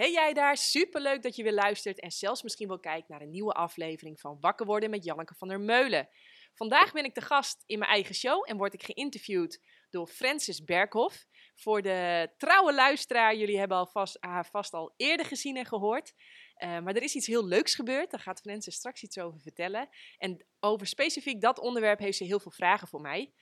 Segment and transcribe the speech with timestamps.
[0.00, 3.30] Hey jij daar, superleuk dat je weer luistert en zelfs misschien wel kijkt naar een
[3.30, 6.08] nieuwe aflevering van Wakker worden met Janneke van der Meulen.
[6.54, 9.60] Vandaag ben ik de gast in mijn eigen show en word ik geïnterviewd
[9.90, 11.26] door Francis Berghoff.
[11.54, 16.12] Voor de trouwe luisteraar, jullie hebben al vast, haar vast al eerder gezien en gehoord.
[16.56, 19.88] Uh, maar er is iets heel leuks gebeurd, daar gaat Francis straks iets over vertellen.
[20.18, 23.32] En over specifiek dat onderwerp heeft ze heel veel vragen voor mij.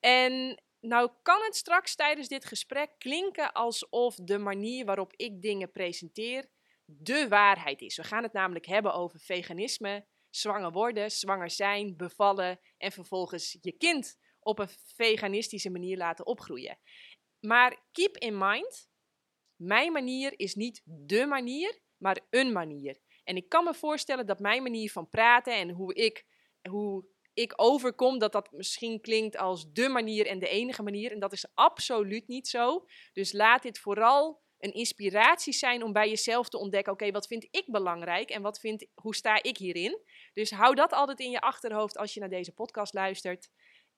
[0.00, 5.70] En nou kan het straks tijdens dit gesprek klinken alsof de manier waarop ik dingen
[5.70, 6.48] presenteer
[6.84, 7.96] de waarheid is.
[7.96, 13.72] We gaan het namelijk hebben over veganisme, zwanger worden, zwanger zijn, bevallen en vervolgens je
[13.72, 16.78] kind op een veganistische manier laten opgroeien.
[17.40, 18.88] Maar keep in mind,
[19.56, 23.00] mijn manier is niet de manier, maar een manier.
[23.24, 26.24] En ik kan me voorstellen dat mijn manier van praten en hoe ik,
[26.68, 27.04] hoe
[27.34, 31.12] ik overkom, dat dat misschien klinkt als de manier en de enige manier.
[31.12, 32.86] En dat is absoluut niet zo.
[33.12, 37.48] Dus laat dit vooral een inspiratie zijn om bij jezelf te ontdekken: oké, wat vind
[37.50, 40.00] ik belangrijk en wat vind, hoe sta ik hierin?
[40.32, 43.50] Dus hou dat altijd in je achterhoofd als je naar deze podcast luistert.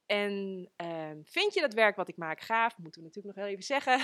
[0.06, 0.32] En
[0.76, 3.64] uh, vind je dat werk wat ik maak gaaf, moeten we natuurlijk nog wel even
[3.64, 4.00] zeggen,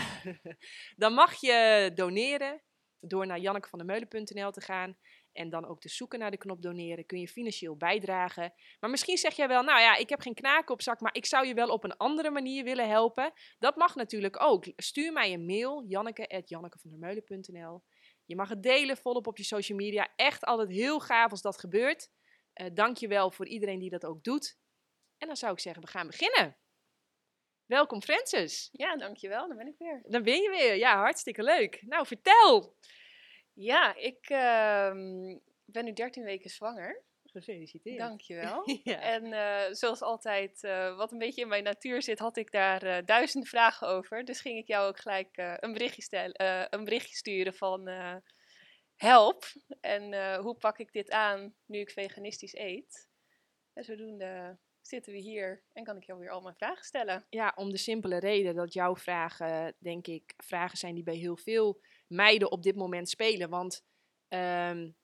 [1.02, 2.62] dan mag je doneren
[3.00, 4.96] door naar jannekevandermeulen.nl te gaan.
[5.32, 7.06] En dan ook te zoeken naar de knop doneren.
[7.06, 8.52] Kun je financieel bijdragen.
[8.80, 11.26] Maar misschien zeg jij wel, nou ja, ik heb geen knaken op zak, maar ik
[11.26, 13.32] zou je wel op een andere manier willen helpen.
[13.58, 14.64] Dat mag natuurlijk ook.
[14.76, 17.82] Stuur mij een mail, janneke.jannekevandermeulen.nl.
[18.24, 20.12] Je mag het delen volop op je social media.
[20.16, 22.10] Echt altijd heel gaaf als dat gebeurt.
[22.54, 24.58] Uh, Dank je wel voor iedereen die dat ook doet.
[25.18, 26.56] En dan zou ik zeggen, we gaan beginnen.
[27.66, 28.68] Welkom Francis.
[28.72, 29.48] Ja, dankjewel.
[29.48, 30.02] Dan ben ik weer.
[30.08, 30.76] Dan ben je weer.
[30.76, 31.82] Ja, hartstikke leuk.
[31.86, 32.76] Nou, vertel.
[33.60, 34.90] Ja, ik uh,
[35.64, 37.02] ben nu 13 weken zwanger.
[37.24, 37.98] Gefeliciteerd.
[37.98, 38.62] Dankjewel.
[38.84, 39.00] ja.
[39.00, 42.84] En uh, zoals altijd, uh, wat een beetje in mijn natuur zit, had ik daar
[42.84, 44.24] uh, duizenden vragen over.
[44.24, 47.88] Dus ging ik jou ook gelijk een, berichtje stellen, een berichtje sturen van
[48.96, 49.44] help.
[49.80, 53.08] En hoe pak ik dit aan nu ik veganistisch eet?
[53.72, 57.26] En zodoende zitten we hier en kan ik jou weer al mijn vragen stellen.
[57.30, 61.36] Ja, om de simpele reden dat jouw vragen, denk ik, vragen zijn die bij heel
[61.36, 63.48] veel meiden op dit moment spelen.
[63.48, 63.84] Want
[64.28, 64.96] um,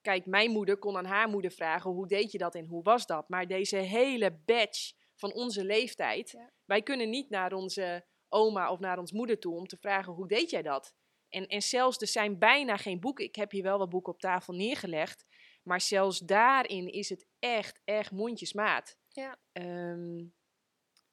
[0.00, 3.06] kijk, mijn moeder kon aan haar moeder vragen: hoe deed je dat en hoe was
[3.06, 3.28] dat?
[3.28, 8.98] Maar deze hele batch van onze leeftijd, wij kunnen niet naar onze oma of naar
[8.98, 10.94] ons moeder toe om te vragen: hoe deed jij dat?
[11.28, 13.24] En, en zelfs, er zijn bijna geen boeken.
[13.24, 15.26] Ik heb hier wel wat boeken op tafel neergelegd.
[15.62, 18.96] Maar zelfs daarin is het echt, echt mondjesmaat.
[19.08, 19.38] Ja.
[19.52, 20.34] Um,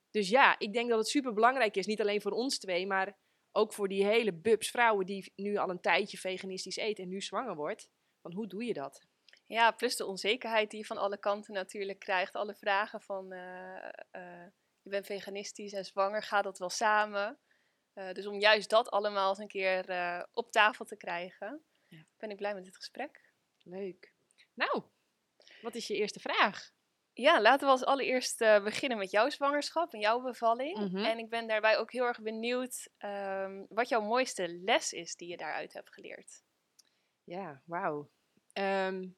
[0.09, 1.85] dus ja, ik denk dat het super belangrijk is.
[1.85, 3.17] Niet alleen voor ons twee, maar
[3.51, 7.21] ook voor die hele bubs vrouwen die nu al een tijdje veganistisch eten en nu
[7.21, 7.89] zwanger wordt.
[8.21, 9.05] Van hoe doe je dat?
[9.45, 12.33] Ja, plus de onzekerheid die je van alle kanten natuurlijk krijgt.
[12.33, 14.45] Alle vragen van uh, uh,
[14.81, 17.39] je bent veganistisch en zwanger, gaat dat wel samen?
[17.93, 19.85] Uh, dus om juist dat allemaal eens een keer
[20.33, 22.05] op tafel te krijgen, ja.
[22.17, 23.31] ben ik blij met dit gesprek.
[23.63, 24.13] Leuk.
[24.53, 24.83] Nou,
[25.61, 26.71] wat is je eerste vraag?
[27.21, 30.77] Ja, laten we als allereerst uh, beginnen met jouw zwangerschap en jouw bevalling.
[30.77, 31.05] Mm -hmm.
[31.05, 35.27] En ik ben daarbij ook heel erg benieuwd um, wat jouw mooiste les is die
[35.27, 36.43] je daaruit hebt geleerd.
[37.23, 38.11] Ja, wauw.
[38.53, 39.17] Um,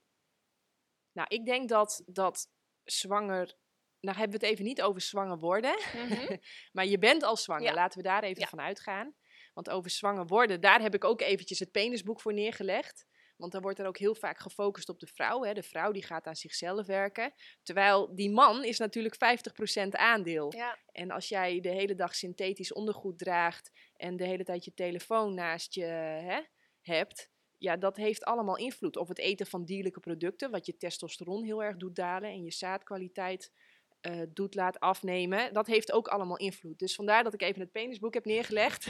[1.12, 2.50] nou, ik denk dat, dat
[2.84, 3.56] zwanger.
[4.00, 5.80] Nou, hebben we het even niet over zwanger worden.
[5.94, 6.40] Mm -hmm.
[6.74, 7.64] maar je bent al zwanger.
[7.64, 7.74] Ja.
[7.74, 8.48] Laten we daar even ja.
[8.48, 9.16] van uitgaan.
[9.54, 13.06] Want over zwanger worden, daar heb ik ook eventjes het penisboek voor neergelegd.
[13.44, 15.44] Want dan wordt er ook heel vaak gefocust op de vrouw.
[15.44, 15.54] Hè?
[15.54, 17.34] De vrouw die gaat aan zichzelf werken.
[17.64, 20.54] Terwijl die man is natuurlijk 50% aandeel.
[20.56, 20.78] Ja.
[20.92, 25.34] En als jij de hele dag synthetisch ondergoed draagt en de hele tijd je telefoon
[25.34, 26.42] naast je hè,
[26.82, 28.98] hebt, ja, dat heeft allemaal invloed.
[28.98, 32.52] Of het eten van dierlijke producten, wat je testosteron heel erg doet dalen en je
[32.52, 33.52] zaadkwaliteit
[34.08, 36.80] uh, doet laat afnemen, dat heeft ook allemaal invloed.
[36.80, 38.88] Dus vandaar dat ik even het penisboek heb neergelegd.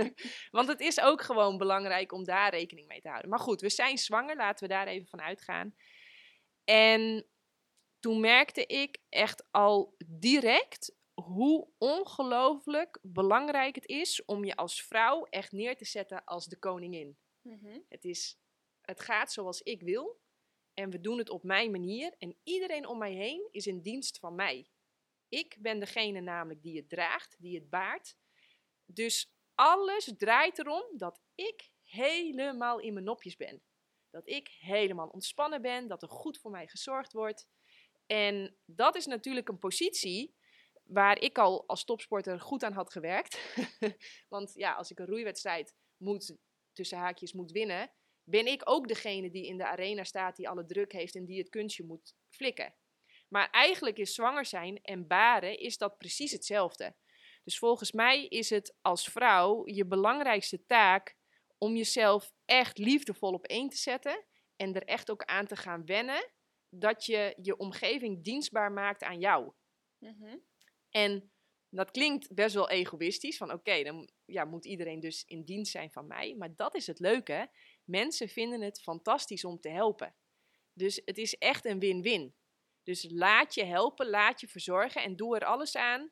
[0.50, 3.30] Want het is ook gewoon belangrijk om daar rekening mee te houden.
[3.30, 5.74] Maar goed, we zijn zwanger, laten we daar even van uitgaan.
[6.64, 7.26] En
[7.98, 15.24] toen merkte ik echt al direct hoe ongelooflijk belangrijk het is om je als vrouw
[15.24, 17.18] echt neer te zetten als de koningin.
[17.42, 17.84] Mm -hmm.
[17.88, 18.38] het, is,
[18.80, 20.20] het gaat zoals ik wil.
[20.78, 22.14] En we doen het op mijn manier.
[22.18, 24.70] En iedereen om mij heen is in dienst van mij.
[25.28, 28.16] Ik ben degene namelijk die het draagt, die het baart.
[28.84, 33.62] Dus alles draait erom dat ik helemaal in mijn nopjes ben.
[34.10, 37.48] Dat ik helemaal ontspannen ben, dat er goed voor mij gezorgd wordt.
[38.06, 40.34] En dat is natuurlijk een positie
[40.82, 43.54] waar ik al als topsporter goed aan had gewerkt.
[44.28, 46.36] Want ja, als ik een roeiwedstrijd moet,
[46.72, 47.92] tussen haakjes moet winnen,
[48.28, 51.38] ben ik ook degene die in de arena staat, die alle druk heeft en die
[51.38, 52.74] het kunstje moet flikken.
[53.28, 56.96] Maar eigenlijk is zwanger zijn en baren is dat precies hetzelfde.
[57.44, 61.16] Dus volgens mij is het als vrouw je belangrijkste taak
[61.58, 64.24] om jezelf echt liefdevol op één te zetten
[64.56, 66.30] en er echt ook aan te gaan wennen
[66.68, 69.52] dat je je omgeving dienstbaar maakt aan jou.
[69.98, 70.36] Mhm.
[70.90, 71.30] En
[71.68, 75.90] dat klinkt best wel egoïstisch, van oké, dan ja, moet iedereen dus in dienst zijn
[75.90, 76.34] van mij.
[76.34, 77.50] Maar dat is het leuke,
[77.86, 80.14] mensen vinden het fantastisch om te helpen.
[80.72, 82.34] Dus het is echt een win-win.
[82.82, 86.10] Dus laat je helpen, laat je verzorgen en doe er alles aan,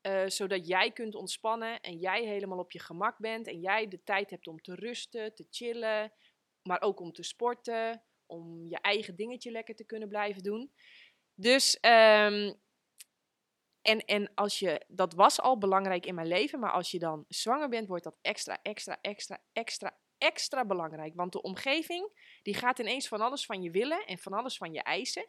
[0.00, 4.02] eh, zodat jij kunt ontspannen en jij helemaal op je gemak bent en jij de
[4.02, 6.12] tijd hebt om te rusten, te chillen,
[6.62, 10.72] maar ook om te sporten, om je eigen dingetje lekker te kunnen blijven doen.
[11.34, 12.52] Dus, ehm,
[13.82, 17.24] en, en als je, dat was al belangrijk in mijn leven, maar als je dan
[17.28, 21.14] zwanger bent, wordt dat extra, extra, extra, extra, extra belangrijk.
[21.14, 22.10] Want de omgeving,
[22.42, 25.28] die gaat ineens van alles van je willen en van alles van je eisen.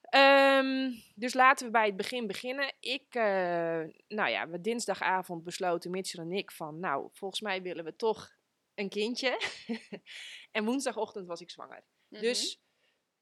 [0.00, 2.74] Ehm, dus laten we bij het begin beginnen.
[2.80, 7.84] Ik, eh, nou ja, we dinsdagavond besloten Mitchell en ik van, nou, volgens mij willen
[7.84, 8.30] we toch
[8.74, 9.40] een kindje.
[10.56, 11.84] en woensdagochtend was ik zwanger.
[12.08, 12.22] Mhm.
[12.22, 12.60] Dus,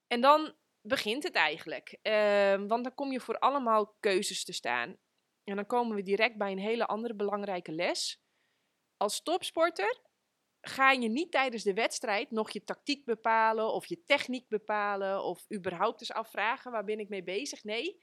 [0.07, 1.99] en dan begint het eigenlijk.
[2.03, 4.97] Ehm, want dan kom je voor allemaal keuzes te staan.
[5.45, 8.21] En dan komen we direct bij een hele andere belangrijke les.
[8.97, 10.01] Als topsporter
[10.69, 15.45] ga je niet tijdens de wedstrijd nog je tactiek bepalen of je techniek bepalen of
[15.55, 17.65] überhaupt eens afvragen waar ben ik mee bezig.
[17.65, 17.99] Nee,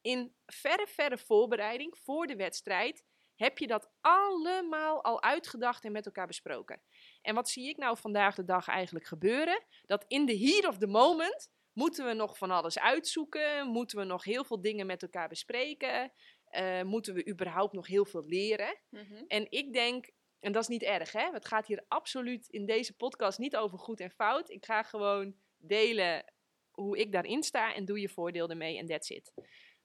[0.00, 3.04] in verre, verre voorbereiding voor de wedstrijd
[3.34, 6.82] heb je dat allemaal al uitgedacht en met elkaar besproken.
[7.22, 9.64] En wat zie ik nou vandaag de dag eigenlijk gebeuren?
[9.86, 14.04] Dat in de heat of the moment moeten we nog van alles uitzoeken, moeten we
[14.04, 16.12] nog heel veel dingen met elkaar bespreken,
[16.44, 18.78] eh, moeten we überhaupt nog heel veel leren.
[18.90, 19.24] Mhm.
[19.26, 20.10] En ik denk,
[20.40, 21.30] en dat is niet erg, hè?
[21.30, 24.50] Het gaat hier absoluut in deze podcast niet over goed en fout.
[24.50, 26.32] Ik ga gewoon delen
[26.70, 29.32] hoe ik daarin sta en doe je voordeel ermee en that's it.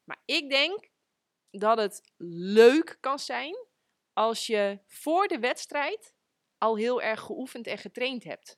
[0.03, 0.89] Maar ik denk
[1.49, 3.55] dat het leuk kan zijn
[4.13, 6.13] als je voor de wedstrijd
[6.57, 8.57] al heel erg geoefend en getraind hebt.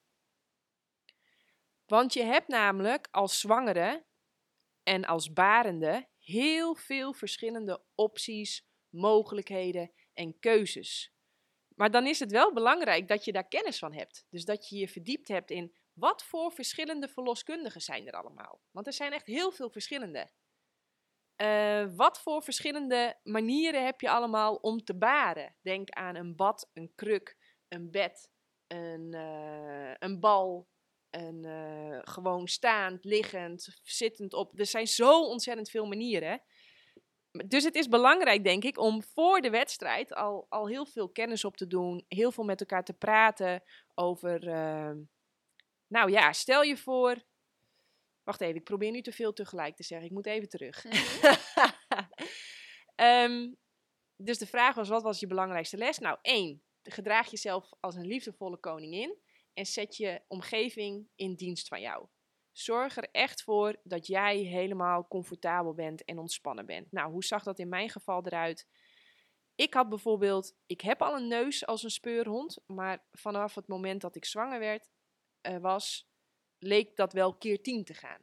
[1.85, 4.05] Want je hebt namelijk als zwangere
[4.83, 11.14] en als barende heel veel verschillende opties, mogelijkheden en keuzes.
[11.75, 14.25] Maar dan is het wel belangrijk dat je daar kennis van hebt.
[14.29, 18.61] Dus dat je je verdiept hebt in wat voor verschillende verloskundigen zijn er allemaal.
[18.71, 20.29] Want er zijn echt heel veel verschillende.
[21.35, 25.55] Eh, wat voor verschillende manieren heb je allemaal om te baren?
[25.61, 27.37] Denk aan een bad, een kruk,
[27.67, 28.31] een bed,
[28.67, 30.67] een, eh, een bal,
[31.09, 34.59] een eh, gewoon staand, liggend, zittend op.
[34.59, 36.41] Er zijn zo ontzettend veel manieren.
[37.45, 41.45] Dus het is belangrijk, denk ik, om voor de wedstrijd al, al heel veel kennis
[41.45, 42.05] op te doen.
[42.07, 44.47] Heel veel met elkaar te praten over.
[44.47, 44.91] eh,
[45.87, 47.23] nou ja, stel je voor.
[48.23, 50.07] Wacht even, ik probeer nu te veel tegelijk te zeggen.
[50.07, 50.83] Ik moet even terug.
[50.83, 51.35] Mhm.
[52.95, 53.53] Ehm,
[54.15, 55.99] dus de vraag was: wat was je belangrijkste les?
[55.99, 59.17] Nou, één, gedraag jezelf als een liefdevolle koningin
[59.53, 62.07] en zet je omgeving in dienst van jou.
[62.57, 66.91] Zorg er echt voor dat jij helemaal comfortabel bent en ontspannen bent.
[66.91, 68.67] Nou, hoe zag dat in mijn geval eruit?
[69.55, 74.01] Ik had bijvoorbeeld, ik heb al een neus als een speurhond, maar vanaf het moment
[74.01, 74.89] dat ik zwanger werd,
[75.41, 76.09] eh, was,
[76.57, 78.21] leek dat wel keer tien te gaan.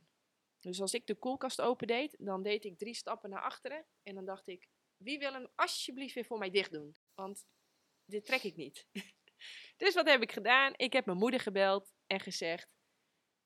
[0.61, 4.25] Dus als ik de koelkast opendeed, dan deed ik drie stappen naar achteren en dan
[4.25, 6.97] dacht ik, wie wil hem alsjeblieft weer voor mij dicht doen?
[7.15, 7.47] Want
[8.05, 8.87] dit trek ik niet.
[9.83, 10.73] dus wat heb ik gedaan?
[10.77, 12.75] Ik heb mijn moeder gebeld en gezegd,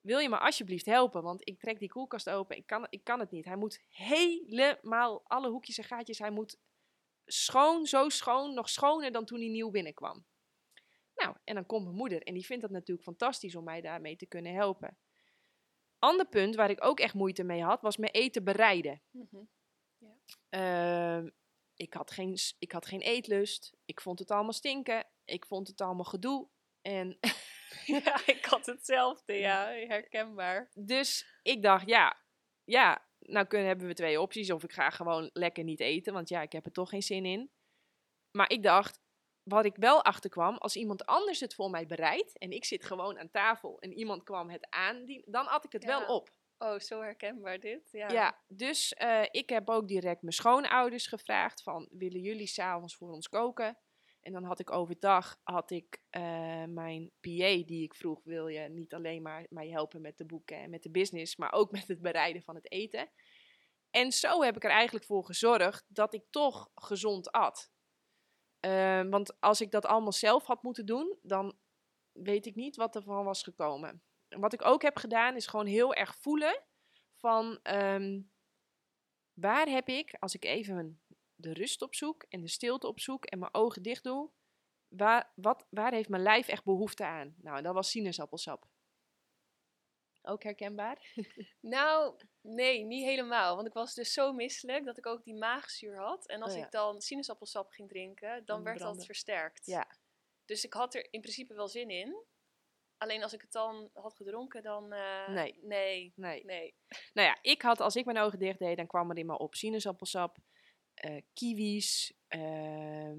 [0.07, 1.23] wil je me alsjeblieft helpen?
[1.23, 3.45] Want ik trek die koelkast open, ik kan, ik kan het niet.
[3.45, 6.59] Hij moet helemaal, alle hoekjes en gaatjes, hij moet
[7.25, 10.27] schoon, zo schoon, nog schoner dan toen hij nieuw binnenkwam.
[11.15, 14.17] Nou, en dan komt mijn moeder en die vindt het natuurlijk fantastisch om mij daarmee
[14.17, 14.99] te kunnen helpen.
[15.99, 19.03] Ander punt waar ik ook echt moeite mee had, was mijn eten bereiden.
[19.11, 19.43] Mhm.
[20.49, 21.31] Ehm,
[21.75, 23.77] ik, had geen, ik had geen eetlust.
[23.85, 25.07] Ik vond het allemaal stinken.
[25.25, 26.49] Ik vond het allemaal gedoe.
[26.83, 27.19] En
[28.05, 30.71] ja, ik had hetzelfde, ja, herkenbaar.
[30.75, 32.17] dus ik dacht, ja,
[32.65, 34.51] ja, nou kunnen, hebben we twee opties.
[34.51, 37.25] Of ik ga gewoon lekker niet eten, want ja, ik heb er toch geen zin
[37.25, 37.51] in.
[38.31, 39.01] Maar ik dacht,
[39.43, 43.19] wat ik wel achterkwam, als iemand anders het voor mij bereidt en ik zit gewoon
[43.19, 45.89] aan tafel en iemand kwam het aan, dan at ik het Ja.
[45.99, 46.31] wel op.
[46.59, 47.89] Oh, zo herkenbaar dit.
[47.93, 48.09] Ja.
[48.09, 53.11] Ja, dus eh, ik heb ook direct mijn schoonouders gevraagd van, willen jullie s'avonds voor
[53.11, 53.79] ons koken?
[54.27, 58.69] En dan had ik overdag, had ik eh, mijn PA die ik vroeg, wil je
[58.69, 61.89] niet alleen maar mij helpen met de boeken en met de business, maar ook met
[61.89, 63.11] het bereiden van het eten.
[63.91, 67.71] En zo heb ik er eigenlijk voor gezorgd dat ik toch gezond at.
[68.61, 71.57] Eh, want als ik dat allemaal zelf had moeten doen, dan
[72.13, 74.03] weet ik niet wat er van was gekomen.
[74.29, 76.65] En wat ik ook heb gedaan, is gewoon heel erg voelen
[77.17, 78.21] van ehm,
[79.33, 81.01] waar heb ik, als ik even
[81.37, 84.31] de rust opzoek en de stilte opzoek en mijn ogen dicht doe,
[84.89, 87.35] waar, wat, waar heeft mijn lijf echt behoefte aan?
[87.39, 88.67] Nou, dat was sinaasappelsap.
[90.23, 91.13] Ook herkenbaar?
[91.61, 93.55] Nou, nee, niet helemaal.
[93.55, 96.27] Want ik was dus zo misselijk dat ik ook die maagzuur had.
[96.29, 96.65] En als Oh ja.
[96.65, 99.67] ik dan sinaasappelsap ging drinken, dan werd dat versterkt.
[99.67, 99.97] Ja.
[100.45, 102.25] Dus ik had er in principe wel zin in.
[102.97, 104.93] Alleen als ik het dan had gedronken, dan...
[104.93, 105.59] eh, Nee.
[105.63, 106.45] Nee, Nee.
[106.45, 106.75] nee.
[107.13, 109.39] Nou ja, ik had, als ik mijn ogen dicht deed, dan kwam er in me
[109.39, 110.37] op sinaasappelsap,
[110.97, 113.19] eh kiwis, ehm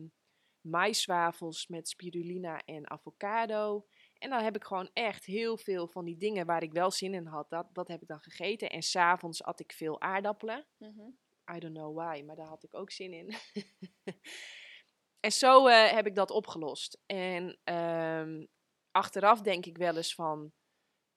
[0.67, 3.87] maiswafels met spirulina en avocado.
[4.17, 7.13] En dan heb ik gewoon echt heel veel van die dingen waar ik wel zin
[7.13, 8.69] in had, dat, dat heb ik dan gegeten.
[8.69, 10.67] En s'avonds at ik veel aardappelen.
[10.77, 11.09] Mhm.
[11.55, 13.35] I don't know why, maar daar had ik ook zin in.
[15.25, 17.01] en zo eh, heb ik dat opgelost.
[17.05, 18.45] En ehm,
[18.91, 20.53] achteraf denk ik wel eens van,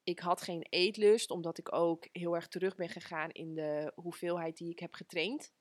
[0.03, 4.57] ik had geen eetlust, omdat ik ook heel erg terug ben gegaan in de hoeveelheid
[4.57, 5.53] die ik heb getraind.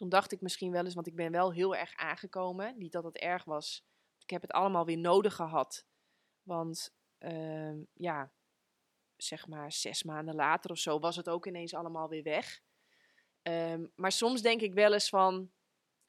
[0.00, 2.78] Toen dacht ik misschien wel eens, want ik ben wel heel erg aangekomen.
[2.78, 3.84] Niet dat het erg was.
[4.18, 5.86] Ik heb het allemaal weer nodig gehad.
[6.42, 8.32] Want ehm, ja,
[9.16, 12.60] zeg maar zes maanden later of zo was het ook ineens allemaal weer weg.
[13.42, 15.52] Ehm, maar soms denk ik wel eens van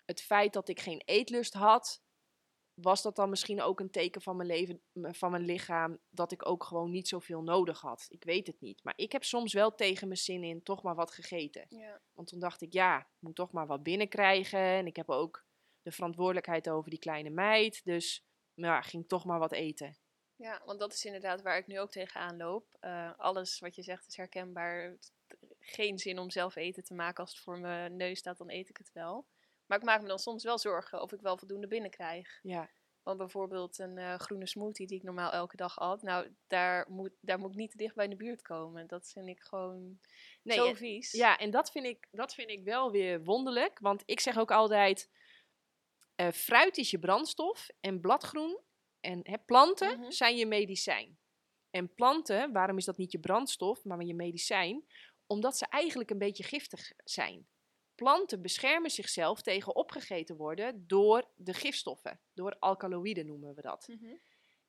[0.05, 2.01] het feit dat ik geen eetlust had,
[2.81, 6.47] was dat dan misschien ook een teken van mijn leven, van mijn lichaam, dat ik
[6.47, 8.05] ook gewoon niet zoveel nodig had.
[8.09, 8.83] Ik weet het niet.
[8.83, 11.65] Maar ik heb soms wel tegen mijn zin in toch maar wat gegeten.
[11.69, 12.01] Ja.
[12.13, 14.59] Want toen dacht ik, ja, ik moet toch maar wat binnenkrijgen.
[14.59, 15.45] En ik heb ook
[15.81, 17.81] de verantwoordelijkheid over die kleine meid.
[17.83, 19.97] Dus ja, ging toch maar wat eten.
[20.35, 22.75] ja, want dat is inderdaad waar ik nu ook tegenaan loop.
[22.79, 24.97] Eh, alles wat je zegt is herkenbaar.
[25.59, 27.23] Geen zin om zelf eten te maken.
[27.23, 29.25] Als het voor mijn neus staat, dan eet ik het wel.
[29.71, 32.39] Maar ik maak me dan soms wel zorgen of ik wel voldoende binnenkrijg.
[32.41, 32.69] Ja,
[33.03, 36.01] Want bijvoorbeeld een eh, groene smoothie die ik normaal elke dag at.
[36.01, 38.87] Nou, daar moet, daar moet ik niet te dicht bij in de buurt komen.
[38.87, 39.99] Dat vind ik gewoon
[40.43, 41.11] nee, zo vies.
[41.11, 43.79] Ja, en dat vind, ik, dat vind ik wel weer wonderlijk.
[43.79, 45.09] Want ik zeg ook altijd:
[46.15, 48.59] eh, fruit is je brandstof en bladgroen
[48.99, 50.11] en hè, planten Mhm.
[50.11, 51.19] zijn je medicijn.
[51.69, 54.85] En planten, waarom is dat niet je brandstof, maar je medicijn?
[55.27, 57.47] Omdat ze eigenlijk een beetje giftig zijn.
[57.95, 62.19] Planten beschermen zichzelf tegen opgegeten worden door de gifstoffen.
[62.33, 63.87] Door alkaloïden noemen we dat.
[63.87, 64.15] Mhm.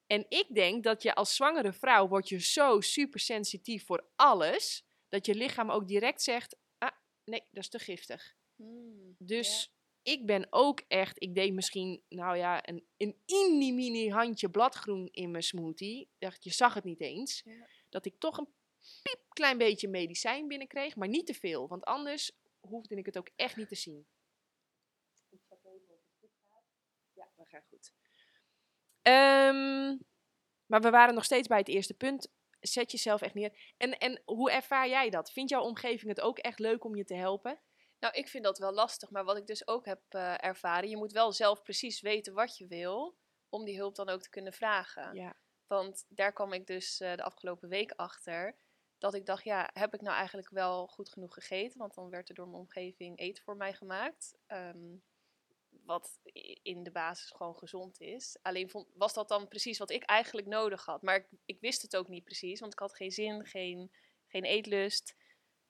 [0.06, 4.84] En ik denk dat je als zwangere vrouw wordt je zo super sensitief voor alles,
[5.08, 6.90] dat je lichaam ook direct zegt, ah,
[7.24, 8.36] nee, dat is te giftig.
[8.56, 13.14] Mm, Dus ik ben ook echt, ik deed misschien, nou ja, een, een
[13.74, 16.08] mini handje bladgroen in mijn smoothie.
[16.18, 17.44] Dacht, je zag het niet eens.
[17.88, 18.48] Dat ik toch een
[19.02, 21.68] piepklein beetje medicijn binnenkreeg, maar niet te veel.
[21.68, 22.32] Want anders
[22.68, 24.06] hoefde ik het ook echt niet te zien.
[25.30, 26.64] Ik check even of het goed gaat.
[27.12, 27.92] Ja, dat gaat goed.
[29.02, 29.98] Ehm,
[30.66, 32.32] maar we waren nog steeds bij het eerste punt.
[32.60, 33.74] Zet jezelf echt neer.
[33.76, 35.32] En, en hoe ervaar jij dat?
[35.32, 37.60] Vindt jouw omgeving het ook echt leuk om je te helpen?
[37.98, 39.10] Nou, ik vind dat wel lastig.
[39.10, 42.56] Maar wat ik dus ook heb eh, ervaren, je moet wel zelf precies weten wat
[42.56, 43.16] je wil.
[43.48, 45.14] Om die hulp dan ook te kunnen vragen.
[45.14, 45.36] Ja.
[45.66, 48.56] Want daar kwam ik dus eh, de afgelopen week achter.
[49.02, 51.78] Dat ik dacht, ja, heb ik nou eigenlijk wel goed genoeg gegeten?
[51.78, 54.34] Want dan werd er door mijn omgeving eten voor mij gemaakt.
[54.46, 54.96] Ehm,
[55.84, 56.20] wat
[56.62, 58.38] in de basis gewoon gezond is.
[58.42, 61.02] Alleen vond, was dat dan precies wat ik eigenlijk nodig had.
[61.02, 63.92] Maar ik, ik wist het ook niet precies, want ik had geen zin, geen,
[64.26, 65.14] geen eetlust.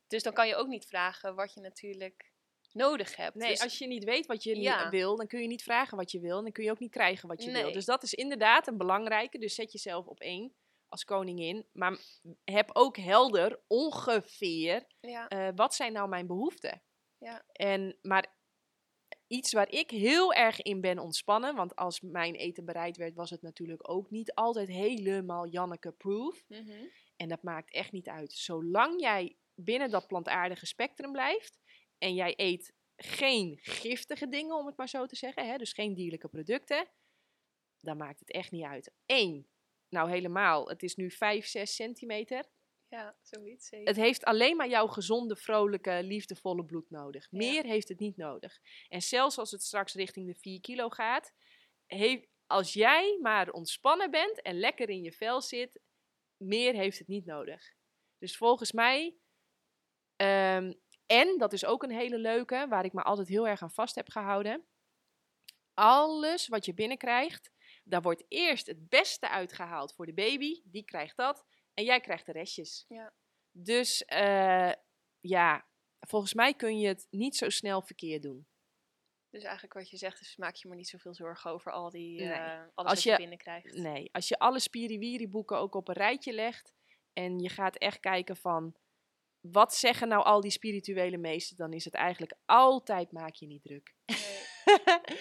[0.07, 2.33] Dus dan kan je ook niet vragen wat je natuurlijk
[2.73, 3.35] nodig hebt.
[3.35, 4.91] Nee, Dus- als je niet weet wat je Ja.
[4.91, 6.37] wil, dan kun je niet vragen wat je wil.
[6.37, 7.73] En dan kun je ook niet krijgen wat je wil.
[7.73, 9.39] Dus dat is inderdaad een belangrijke.
[9.39, 10.55] Dus zet jezelf op één
[10.93, 11.67] als koningin.
[11.73, 11.99] Maar
[12.45, 16.83] heb ook helder ongeveer ja, eh, wat zijn nou mijn behoeften.
[17.19, 17.45] Ja.
[17.53, 18.35] En, maar
[19.27, 21.55] iets waar ik heel erg in ben ontspannen.
[21.55, 26.45] Want als mijn eten bereid werd, was het natuurlijk ook niet altijd helemaal Janneke-proof.
[26.49, 26.85] mhm.
[27.17, 28.33] En dat maakt echt niet uit.
[28.33, 31.61] Zolang jij binnen dat plantaardige spectrum blijft
[31.99, 35.95] en jij eet geen giftige dingen, om het maar zo te zeggen, hè, dus geen
[35.95, 36.89] dierlijke producten,
[37.81, 38.93] dan maakt het echt niet uit.
[39.07, 39.47] Eén,
[39.93, 42.45] nou helemaal, het is nu 5, 6 centimeter.
[42.89, 43.69] ja zoiets.
[43.69, 43.87] zeker.
[43.87, 47.27] Het heeft alleen maar jouw gezonde, vrolijke, liefdevolle bloed nodig.
[47.31, 47.39] Ja.
[47.39, 48.59] Meer heeft het niet nodig.
[48.89, 51.33] En zelfs als het straks richting de 4 kilo gaat,
[51.87, 55.81] heeft, als jij maar ontspannen bent en lekker in je vel zit,
[56.37, 57.75] meer heeft het niet nodig.
[58.19, 59.17] Dus volgens mij,
[60.17, 60.73] ehm,
[61.07, 63.95] en dat is ook een hele leuke, waar ik me altijd heel erg aan vast
[63.95, 64.67] heb gehouden.
[65.75, 67.52] Alles wat je binnenkrijgt,
[67.83, 72.27] daar wordt eerst het beste uitgehaald voor de baby, die krijgt dat, en jij krijgt
[72.27, 72.85] de restjes.
[72.89, 73.13] Ja.
[73.51, 74.73] Dus eh,
[75.21, 75.67] ja,
[76.01, 78.47] volgens mij kun je het niet zo snel verkeerd doen.
[79.31, 82.21] Dus eigenlijk wat je zegt is, maak je maar niet zoveel zorgen over al die,
[82.21, 82.33] Nee.
[82.33, 83.75] eh, alles Als wat je, je- binnenkrijgt.
[83.77, 86.73] Nee, als je alle spiriwiri boeken ook op een rijtje legt
[87.13, 88.77] en je gaat echt kijken van
[89.41, 93.63] wat zeggen nou al die spirituele meesters, dan is het eigenlijk altijd maak je niet
[93.63, 93.95] druk.
[94.07, 94.32] Nee.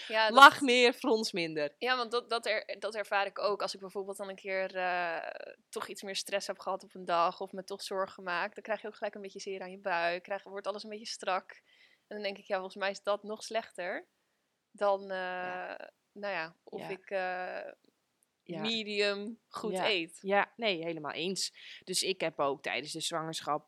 [0.08, 1.76] Ja, dat- Lach meer, frons minder.
[1.78, 3.62] Ja, want dat, dat, er, dat ervaar ik ook.
[3.62, 7.06] Als ik bijvoorbeeld dan een keer eh, toch iets meer stress heb gehad op een
[7.06, 9.72] dag of me toch zorgen gemaakt, dan krijg je ook gelijk een beetje zeer aan
[9.72, 10.24] je buik.
[10.24, 11.62] Krijg, wordt alles een beetje strak.
[12.08, 14.08] En dan denk ik, ja, volgens mij is dat nog slechter
[14.72, 15.76] dan, eh,
[16.12, 16.90] nou ja, of Ja.
[16.90, 17.72] ik eh,
[18.44, 18.62] Ja.
[18.62, 19.90] medium goed Ja.
[19.90, 20.18] eet.
[20.22, 21.54] Ja, nee, helemaal eens.
[21.84, 23.68] Dus ik heb ook tijdens de zwangerschap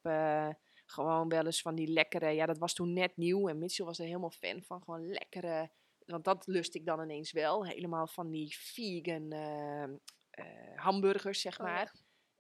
[0.85, 2.29] gewoon wel eens van die lekkere...
[2.29, 4.81] Ja, dat was toen net nieuw en Mitchell was er helemaal fan van.
[4.83, 5.71] Gewoon lekkere...
[6.05, 7.65] Want dat lust ik dan ineens wel.
[7.65, 9.83] Helemaal van die vegan eh,
[10.29, 11.73] eh, hamburgers, zeg Oh ja.
[11.73, 11.93] maar.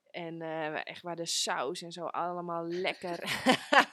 [0.09, 3.23] En eh, echt waar de saus en zo allemaal lekker.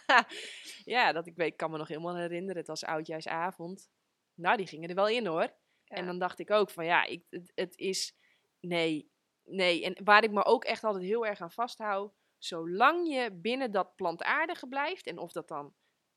[0.94, 2.56] ja, dat ik weet, kan me nog helemaal herinneren.
[2.56, 3.90] Het was oudjaarsavond.
[4.34, 5.54] Nou, die gingen er wel in hoor.
[5.84, 8.16] En dan dacht ik ook van ja, ik, het, het is.
[8.60, 9.10] Nee,
[9.44, 9.84] nee.
[9.84, 12.14] En waar ik me ook echt altijd heel erg aan vasthoud.
[12.38, 15.06] Zolang je binnen dat plantaardige blijft.
[15.06, 15.74] En of dat dan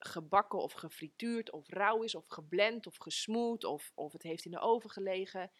[0.07, 2.15] gebakken of gefrituurd of rauw is.
[2.15, 3.63] Of geblend of gesmoed.
[3.63, 5.51] Of, of het heeft in de oven gelegen.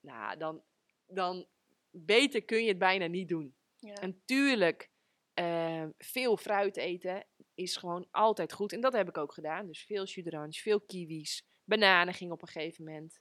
[0.00, 0.62] Nou, dan,
[1.06, 1.46] dan
[1.90, 3.54] beter kun je het bijna niet doen.
[3.78, 3.94] Ja.
[3.94, 4.90] En tuurlijk,
[5.34, 8.72] eh, veel fruit eten is gewoon altijd goed.
[8.72, 9.66] En dat heb ik ook gedaan.
[9.66, 11.44] Dus veel jus d'orange, veel kiwis.
[11.64, 13.20] Bananen ging op een gegeven moment.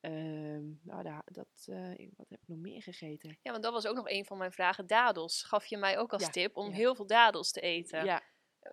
[0.00, 3.38] Ehm, nou, dat, eh, wat heb ik nog meer gegeten?
[3.42, 4.86] ja, want dat was ook nog een van mijn vragen.
[4.86, 6.74] Dadels gaf je mij ook als Ja, tip om ja.
[6.74, 8.04] heel veel dadels te eten.
[8.04, 8.22] Ja,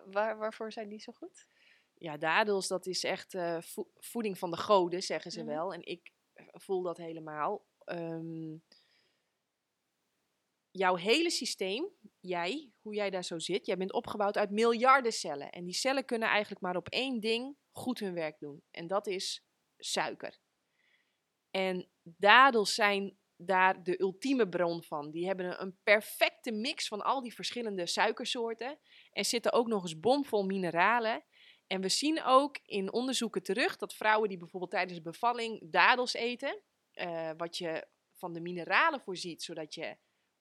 [0.06, 1.48] Waar, waarvoor zijn die zo goed?
[1.94, 5.50] ja, dadels, dat is echt eh, vo- voeding van de goden, zeggen ze Mhm.
[5.50, 5.74] wel.
[5.74, 7.66] En ik eh, voel dat helemaal.
[7.84, 8.56] Ehm,
[10.72, 15.52] jouw hele systeem, jij, hoe jij daar zo zit, jij bent opgebouwd uit miljarden cellen.
[15.52, 18.64] En die cellen kunnen eigenlijk maar op één ding goed hun werk doen.
[18.72, 19.46] En dat is
[19.78, 20.38] suiker.
[21.52, 25.12] En dadels zijn daar de ultieme bron van.
[25.12, 28.80] Die hebben een perfecte mix van al die verschillende suikersoorten.
[29.14, 31.24] En zitten ook nog eens bomvol mineralen.
[31.68, 36.14] En we zien ook in onderzoeken terug dat vrouwen die bijvoorbeeld tijdens de bevalling dadels
[36.14, 39.98] eten, eh, wat je van de mineralen voorziet, zodat je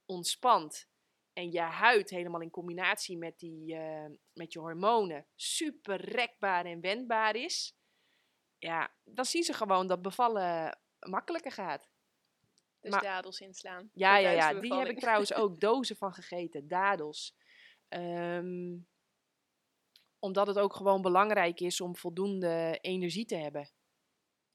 [0.07, 0.88] ontspant
[1.33, 6.80] en je huid helemaal in combinatie met, die, eh, met je hormonen super rekbaar en
[6.80, 7.76] wendbaar is.
[8.58, 11.91] Ja, dan zien ze gewoon dat bevallen makkelijker gaat.
[12.80, 13.91] Dus Maar- dadels inslaan.
[13.93, 14.54] Ja, ja, ja.
[14.54, 16.69] Die heb ik trouwens ook dozen van gegeten.
[16.69, 17.37] Dadels.
[17.93, 18.78] Ehm,
[20.19, 23.71] omdat het ook gewoon belangrijk is om voldoende energie te hebben.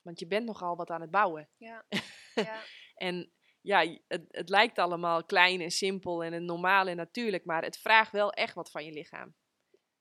[0.02, 1.50] Want je bent nogal wat aan het bouwen.
[1.58, 1.86] Ja.
[2.36, 2.64] ja.
[2.96, 7.46] En ja, het, het lijkt allemaal klein en simpel en een normaal en natuurlijk.
[7.46, 9.36] Maar het vraagt wel echt wat van je lichaam.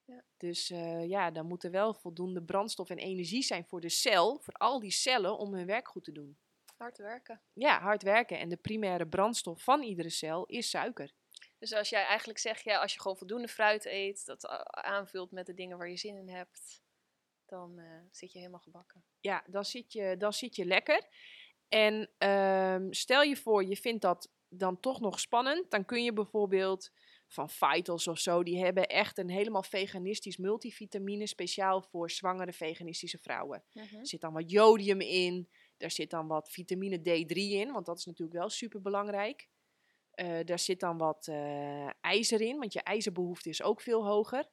[0.05, 0.25] Ja.
[0.37, 4.38] Dus eh, ja, dan moet er wel voldoende brandstof en energie zijn voor de cel.
[4.38, 6.38] Voor al die cellen om hun werk goed te doen.
[6.77, 7.42] Hard werken.
[7.53, 8.38] Ja, hard werken.
[8.38, 11.12] En de primaire brandstof van iedere cel is suiker.
[11.58, 15.30] Dus als jij eigenlijk zegt, ja, als je gewoon voldoende fruit eet, dat a- aanvult
[15.30, 16.82] met de dingen waar je zin in hebt,
[17.46, 19.04] dan eh, zit je helemaal gebakken.
[19.20, 21.06] ja, dan zit je, dan zit je lekker.
[21.68, 25.70] En ehm, stel je voor, je vindt dat dan toch nog spannend.
[25.70, 26.90] Dan kun je bijvoorbeeld
[27.28, 33.18] van Vitals of zo, die hebben echt een helemaal veganistisch multivitamine speciaal voor zwangere veganistische
[33.18, 33.64] vrouwen.
[33.98, 37.98] Er zit dan wat jodium in, er zit dan wat vitamine D3 in, want dat
[37.98, 39.48] is natuurlijk wel super belangrijk.
[40.44, 44.48] Daar zit dan wat eh, ijzer in, want je ijzerbehoefte is ook veel hoger.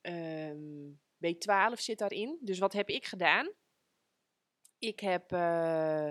[0.00, 2.38] Ehm, B12 zit daarin.
[2.40, 3.52] Dus wat heb ik gedaan?
[4.78, 6.10] Ik heb eh,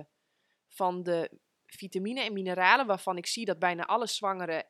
[0.68, 4.66] van de vitamine en mineralen waarvan ik zie dat bijna alle zwangeren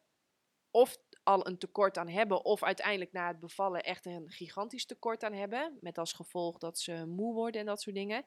[0.71, 5.23] of al een tekort aan hebben, of uiteindelijk na het bevallen echt een gigantisch tekort
[5.23, 5.77] aan hebben.
[5.81, 8.25] Met als gevolg dat ze moe worden en dat soort dingen.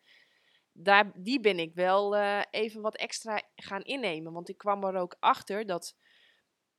[0.80, 4.32] Daar, die ben ik wel eh, even wat extra gaan innemen.
[4.32, 5.96] Want ik kwam er ook achter dat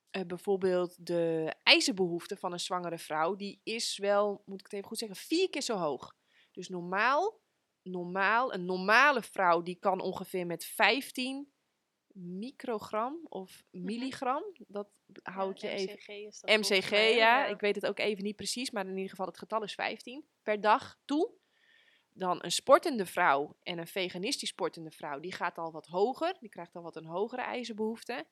[0.10, 4.88] eh, bijvoorbeeld de ijzerbehoefte van een zwangere vrouw, die is wel, moet ik het even
[4.88, 6.16] goed zeggen, vier keer zo hoog.
[6.52, 7.40] Dus normaal,
[7.82, 11.52] normaal, een normale vrouw die kan ongeveer met 15
[12.14, 17.46] microgram of milligram, dat hou ik je even MCG is dat volgens MCG, mij, ja.
[17.46, 20.26] Ik weet het ook even niet precies, maar in ieder geval het getal is 15
[20.42, 21.32] per dag toe.
[22.20, 26.38] Dan een sportende vrouw en een veganistisch sportende vrouw, die gaat al wat hoger.
[26.40, 28.28] Die krijgt al wat een hogere ijzerbehoefte.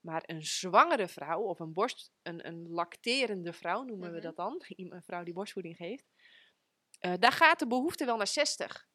[0.00, 4.24] Maar een zwangere vrouw of een, borst, een, een lacterende vrouw noemen we Mhm.
[4.24, 6.04] dat dan, een vrouw die borstvoeding geeft,
[6.98, 8.88] eh, daar gaat de behoefte wel naar 60.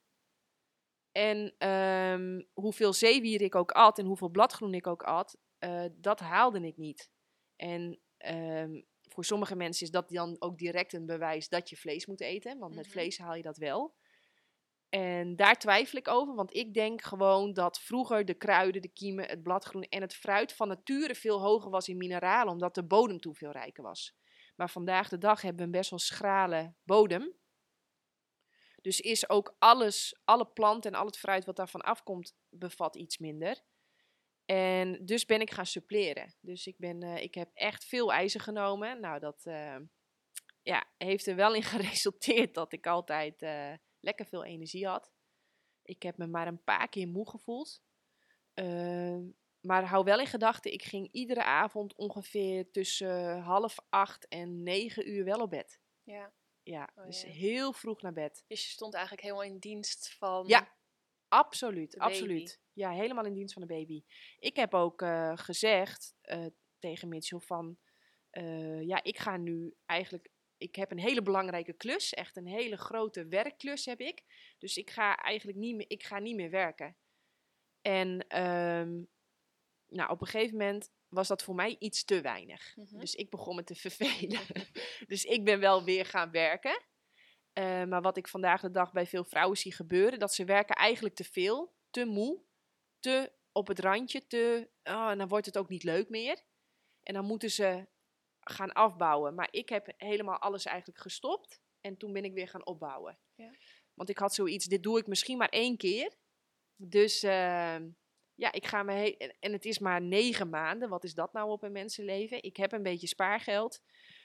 [1.12, 6.20] En ehm, hoeveel zeewier ik ook at en hoeveel bladgroen ik ook at, eh, dat
[6.20, 7.10] haalde ik niet.
[7.56, 12.06] En ehm, voor sommige mensen is dat dan ook direct een bewijs dat je vlees
[12.06, 12.60] moet eten.
[12.60, 12.94] Want met Mhm.
[12.94, 13.96] vlees haal je dat wel.
[14.89, 19.28] En daar twijfel ik over, want ik denk gewoon dat vroeger de kruiden, de kiemen,
[19.28, 23.19] het bladgroen en het fruit van nature veel hoger was in mineralen, omdat de bodem
[23.19, 24.15] toen veel rijker was.
[24.56, 27.34] Maar vandaag de dag hebben we een best wel schrale bodem.
[28.82, 33.17] Dus is ook alles, alle planten en al het fruit wat daarvan afkomt, bevat iets
[33.17, 33.63] minder.
[34.45, 36.36] En dus ben ik gaan suppleren.
[36.41, 39.00] Dus ik, ben, eh, ik heb echt veel ijzer genomen.
[39.00, 39.78] Nou, dat eh,
[40.62, 43.74] ja, heeft er wel in geresulteerd dat ik altijd eh,
[44.06, 45.12] lekker veel energie had.
[45.82, 47.84] Ik heb me maar een paar keer moe gevoeld.
[48.54, 49.24] Ehm,
[49.62, 55.10] maar hou wel in gedachten, ik ging iedere avond ongeveer tussen half acht en negen
[55.10, 55.80] uur wel op bed.
[56.04, 56.34] Ja.
[56.63, 57.28] Ja, Oh, dus ja.
[57.28, 58.44] heel vroeg naar bed.
[58.48, 60.48] Dus je stond eigenlijk helemaal in dienst van...
[60.48, 60.76] Ja,
[61.28, 62.62] absoluut, absoluut.
[62.74, 64.04] Ja, helemaal in dienst van de baby.
[64.39, 66.46] Ik heb ook eh, gezegd eh,
[66.80, 67.78] tegen Mitchell van,
[68.30, 72.78] eh, ja, ik ga nu eigenlijk, ik heb een hele belangrijke klus, echt een hele
[72.78, 74.24] grote werkklus heb ik.
[74.58, 76.96] Dus ik ga eigenlijk niet meer, ik ga niet meer werken.
[77.82, 79.04] En ehm,
[79.88, 82.76] nou, op een gegeven moment was dat voor mij iets te weinig.
[82.76, 82.98] Mhm.
[82.98, 84.41] Dus ik begon me te vervelen.
[85.08, 86.84] dus ik ben wel weer gaan werken.
[87.54, 90.76] Eh, maar wat ik vandaag de dag bij veel vrouwen zie gebeuren, dat ze werken
[90.76, 92.41] eigenlijk te veel, te moe,
[93.00, 96.44] te op het randje, te, oh, en dan wordt het ook niet leuk meer.
[97.04, 97.88] En dan moeten ze
[98.52, 99.36] gaan afbouwen.
[99.36, 103.20] Maar ik heb helemaal alles eigenlijk gestopt en toen ben ik weer gaan opbouwen.
[103.36, 103.52] Ja.
[103.94, 106.14] Want ik had zoiets, dit doe ik misschien maar één keer.
[106.76, 107.90] Dus ehm,
[108.36, 110.90] ja, ik ga me en, het is maar negen maanden.
[110.90, 112.44] Wat is dat nou op een mensenleven?
[112.44, 113.82] Ik heb een beetje spaargeld.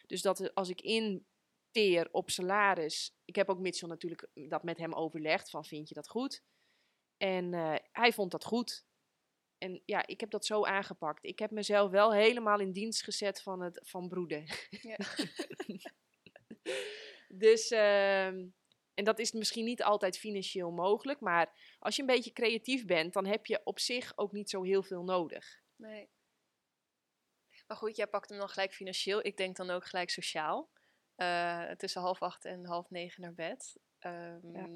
[0.06, 3.14] Dus dat er- als ik inteer op salaris.
[3.24, 5.50] Ik heb ook Mitchell natuurlijk dat met hem overlegd.
[5.50, 6.42] Van vind je dat goed?
[7.16, 8.84] En eh, hij vond dat goed.
[9.60, 11.24] En ja, ik heb dat zo aangepakt.
[11.24, 14.44] Ik heb mezelf wel helemaal in dienst gezet van, het, van broeden.
[14.70, 14.96] Ja.
[17.44, 18.46] dus, ehm,
[18.94, 21.20] en dat is misschien niet altijd financieel mogelijk.
[21.20, 24.62] Maar als je een beetje creatief bent, dan heb je op zich ook niet zo
[24.62, 25.60] heel veel nodig.
[25.76, 26.10] Nee.
[27.66, 29.26] Maar goed, jij pakt hem dan gelijk financieel.
[29.26, 30.70] Ik denk dan ook gelijk sociaal.
[31.14, 33.76] Eh, tussen half acht en half negen naar bed.
[33.98, 34.66] Ehm, Ja.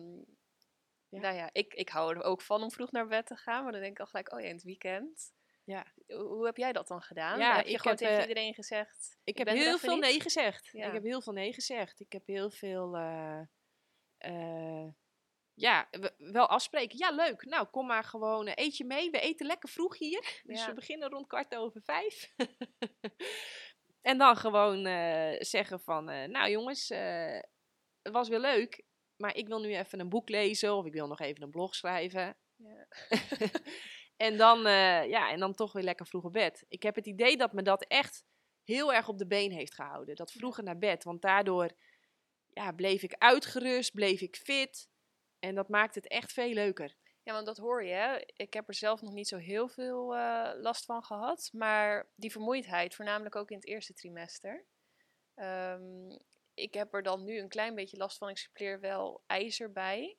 [1.20, 3.62] Nou ja, ik, ik hou er ook van om vroeg naar bed te gaan.
[3.62, 5.32] Maar dan denk ik al gelijk, oh ja, in het weekend.
[5.64, 5.86] Ja.
[6.06, 7.38] Hoe, heb jij dat dan gedaan?
[7.38, 9.18] Ja, heb je ik gewoon heb, tegen eh, iedereen gezegd?
[9.24, 10.68] Ik heb heel veel nee gezegd.
[10.72, 10.86] Ja.
[10.86, 12.00] Ik heb heel veel nee gezegd.
[12.00, 12.96] Ik heb heel veel.
[12.96, 13.40] eh,
[14.18, 14.88] eh,
[15.54, 16.98] ja, wel afspreken.
[16.98, 17.44] Ja, leuk.
[17.44, 18.46] Nou, kom maar gewoon.
[18.46, 19.10] eh, eet je mee?
[19.10, 20.20] We eten lekker vroeg hier.
[20.46, 20.66] Dus Ja.
[20.66, 22.34] we beginnen rond kwart over vijf.
[24.02, 26.08] en dan gewoon eh, zeggen van.
[26.08, 27.40] eh, nou jongens, eh,
[28.02, 28.82] het was weer leuk.
[29.16, 30.74] Maar ik wil nu even een boek lezen.
[30.74, 32.36] Of ik wil nog even een blog schrijven.
[32.56, 32.86] Ja.
[34.26, 36.64] en, dan, eh, ja, en dan toch weer lekker vroeg op bed.
[36.68, 38.24] Ik heb het idee dat me dat echt
[38.64, 40.16] heel erg op de been heeft gehouden.
[40.16, 41.04] Dat vroeger naar bed.
[41.04, 41.70] Want daardoor
[42.48, 44.88] ja, bleef ik uitgerust, bleef ik fit.
[45.38, 46.96] En dat maakt het echt veel leuker.
[47.22, 47.92] Ja, want dat hoor je.
[47.92, 48.18] Hè?
[48.36, 51.50] Ik heb er zelf nog niet zo heel veel eh, last van gehad.
[51.52, 54.64] Maar die vermoeidheid, voornamelijk ook in het eerste trimester.
[55.34, 56.16] Ehm,
[56.54, 58.28] ik heb er dan nu een klein beetje last van.
[58.28, 60.16] Ik suppleer wel ijzer bij.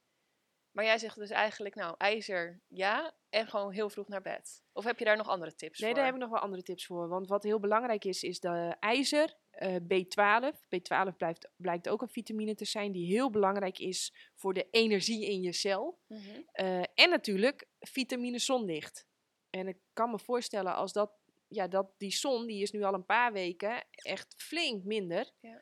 [0.72, 3.14] Maar jij zegt dus eigenlijk, nou, ijzer ja.
[3.30, 4.64] En gewoon heel vroeg naar bed.
[4.72, 5.98] Of heb je daar nog andere tips Nee, voor?
[5.98, 7.08] daar heb ik nog wel andere tips voor.
[7.08, 10.56] Want wat heel belangrijk is, is de ijzer, eh, B12.
[10.70, 15.26] B12 blijft, blijkt ook een vitamine te zijn die heel belangrijk is voor de energie
[15.26, 16.00] in je cel.
[16.08, 16.42] Mhm.
[16.52, 19.08] Eh, en natuurlijk vitamine zonlicht.
[19.50, 21.12] En ik kan me voorstellen als dat,
[21.48, 25.32] ja, dat die zon, die is nu al een paar weken echt flink minder.
[25.40, 25.62] Ja.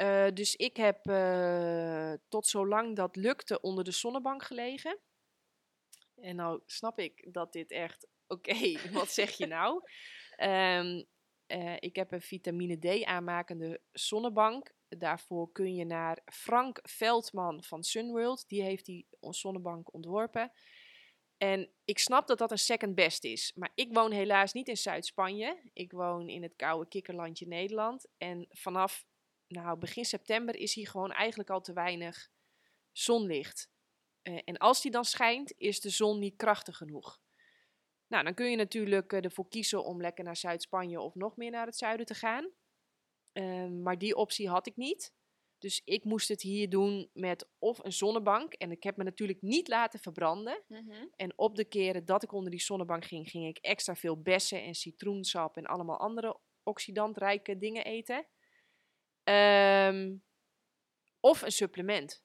[0.00, 4.98] Eh, dus ik heb eh, tot zolang dat lukte onder de zonnebank gelegen.
[6.14, 9.82] En nou snap ik dat dit echt, oké, wat zeg je nou?
[10.36, 11.02] Ehm,
[11.46, 14.72] eh, ik heb een vitamine D aanmakende zonnebank.
[14.88, 18.48] Daarvoor kun je naar Frank Veldman van Sunworld.
[18.48, 20.52] Die heeft die zonnebank ontworpen.
[21.36, 23.52] En ik snap dat dat een second best is.
[23.54, 25.70] Maar ik woon helaas niet in Zuid-Spanje.
[25.72, 28.06] Ik woon in het koude kikkerlandje Nederland.
[28.18, 29.08] En vanaf
[29.50, 32.30] nou, begin september is hier gewoon eigenlijk al te weinig
[32.92, 33.70] zonlicht.
[34.22, 37.20] Eh, en als die dan schijnt, is de zon niet krachtig genoeg.
[38.06, 41.50] Nou, dan kun je natuurlijk eh, ervoor kiezen om lekker naar Zuid-Spanje of nog meer
[41.50, 42.50] naar het zuiden te gaan.
[43.32, 45.12] Ehm, maar die optie had ik niet.
[45.58, 48.52] Dus ik moest het hier doen met of een zonnebank.
[48.52, 50.62] En ik heb me natuurlijk niet laten verbranden.
[50.66, 51.06] Mhm.
[51.16, 54.62] En op de keren dat ik onder die zonnebank ging, ging ik extra veel bessen
[54.62, 58.26] en citroensap en allemaal andere oxidantrijke dingen eten.
[59.22, 60.16] Ehm,
[61.20, 62.22] of een supplement.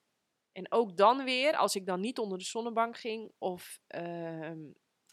[0.51, 4.59] En ook dan weer, als ik dan niet onder de zonnebank ging of ehm,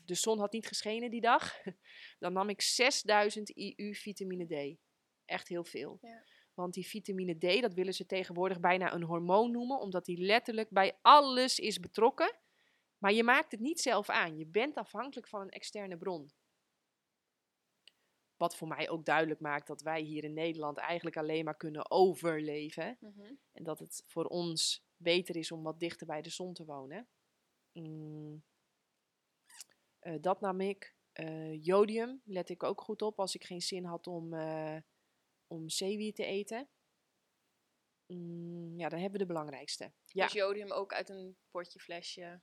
[0.05, 1.53] de zon had niet geschenen die dag,
[2.18, 4.79] dan nam ik 6000 IU vitamine D.
[5.25, 5.99] Echt heel veel.
[6.01, 6.25] Ja.
[6.55, 10.71] Want die vitamine D, dat willen ze tegenwoordig bijna een hormoon noemen, omdat die letterlijk
[10.71, 12.37] bij alles is betrokken.
[12.99, 14.37] Maar je maakt het niet zelf aan.
[14.37, 16.31] Je bent afhankelijk van een externe bron.
[18.43, 21.91] Wat voor mij ook duidelijk maakt dat wij hier in Nederland eigenlijk alleen maar kunnen
[21.91, 22.97] overleven.
[23.01, 23.35] Mhm.
[23.53, 27.09] En dat het voor ons beter is om wat dichter bij de zon te wonen.
[27.73, 28.45] Mm,
[29.99, 30.97] eh, dat nam ik.
[31.13, 34.77] Eh, jodium let ik ook goed op als ik geen zin had om, eh,
[35.47, 36.69] om zeewier te eten.
[38.07, 39.93] Mm, ja, dan hebben we de belangrijkste.
[40.07, 40.25] Ja.
[40.25, 42.41] Dus jodium ook uit een potje flesje.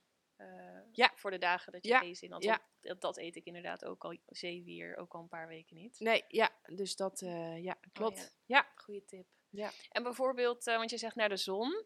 [0.92, 1.12] Ja.
[1.14, 1.98] Voor de dagen dat je Ja.
[1.98, 2.42] geen zin had.
[2.42, 2.48] Ja.
[2.50, 4.16] Want Dat, dat eet ik inderdaad ook al.
[4.26, 5.96] Zeewier ook al een paar weken niet.
[6.00, 8.18] Nee, ja, dus dat, eh, ja, klopt.
[8.18, 8.56] ja.
[8.56, 8.72] ja.
[8.74, 9.26] Goeie tip.
[9.48, 9.70] Ja.
[9.90, 11.84] En bijvoorbeeld, eh, want je zegt naar de zon.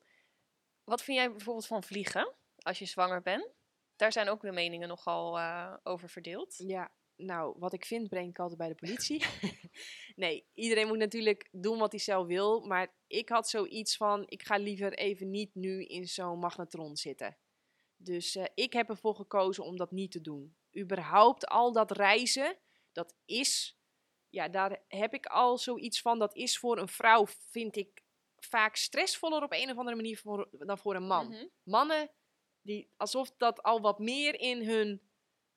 [0.85, 3.53] Wat vind jij bijvoorbeeld van vliegen als je zwanger bent?
[3.97, 6.55] Daar zijn ook de meningen nogal eh, over verdeeld.
[6.67, 9.25] Ja, nou, wat ik vind breng ik altijd bij de politie.
[10.17, 12.61] nee, iedereen moet natuurlijk doen wat hij zelf wil.
[12.67, 17.37] Maar ik had zoiets van, ik ga liever even niet nu in zo'n magnetron zitten.
[18.05, 20.57] Dus eh, ik heb ervoor gekozen om dat niet te doen.
[20.79, 22.59] Überhaupt al dat reizen,
[22.93, 23.79] dat is,
[24.29, 28.03] ja, daar heb ik al zoiets van, dat is voor een vrouw, vind ik,
[28.37, 31.47] vaak stressvoller op een of andere manier voor, dan voor een man Mhm.
[31.63, 32.11] mannen,
[32.61, 35.03] die, alsof dat al wat meer in hun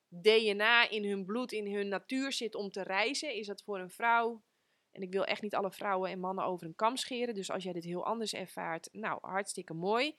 [0.10, 3.90] DNA, in hun bloed, in hun natuur zit om te reizen, is dat voor een
[3.90, 4.44] vrouw.
[4.92, 7.34] En ik wil echt niet alle vrouwen en mannen over een kam scheren.
[7.34, 10.16] Dus als jij dit heel anders ervaart, nou, hartstikke mooi.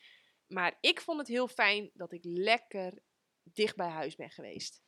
[0.49, 3.03] Maar ik vond het heel fijn dat ik lekker
[3.43, 4.83] dicht bij huis ben geweest.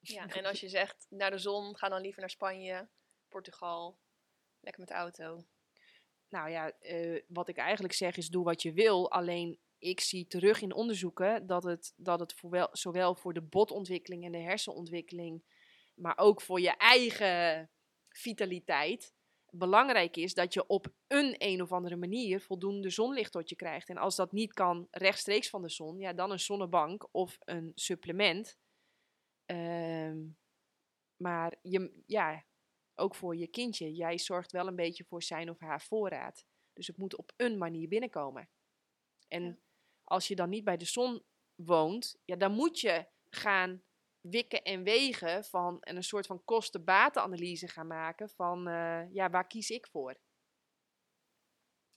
[0.00, 2.88] Ja, en als je zegt naar de zon, ga dan liever naar Spanje,
[3.28, 3.98] Portugal.
[4.60, 5.44] Lekker met de auto.
[6.28, 9.10] Nou ja, eh, wat ik eigenlijk zeg is doe wat je wil.
[9.10, 13.42] Alleen ik zie terug in onderzoeken dat het, dat het voor wel, zowel voor de
[13.42, 15.44] botontwikkeling en de hersenontwikkeling,
[15.94, 17.70] maar ook voor je eigen
[18.08, 19.14] vitaliteit
[19.50, 23.88] belangrijk is dat je op een een of andere manier voldoende zonlicht tot je krijgt.
[23.88, 27.72] En als dat niet kan rechtstreeks van de zon, ja, dan een zonnebank of een
[27.74, 28.58] supplement.
[29.44, 30.18] Ehm,
[31.16, 32.44] maar je, ja,
[32.94, 33.94] ook voor je kindje.
[33.94, 36.44] Jij zorgt wel een beetje voor zijn of haar voorraad.
[36.72, 38.48] Dus het moet op een manier binnenkomen.
[39.28, 39.56] En Ja.
[40.04, 41.22] als je dan niet bij de zon
[41.54, 43.82] woont, ja, dan moet je gaan
[44.30, 49.46] wikken en wegen van en een soort van kosten-batenanalyse gaan maken van eh, ja, waar
[49.46, 50.18] kies ik voor?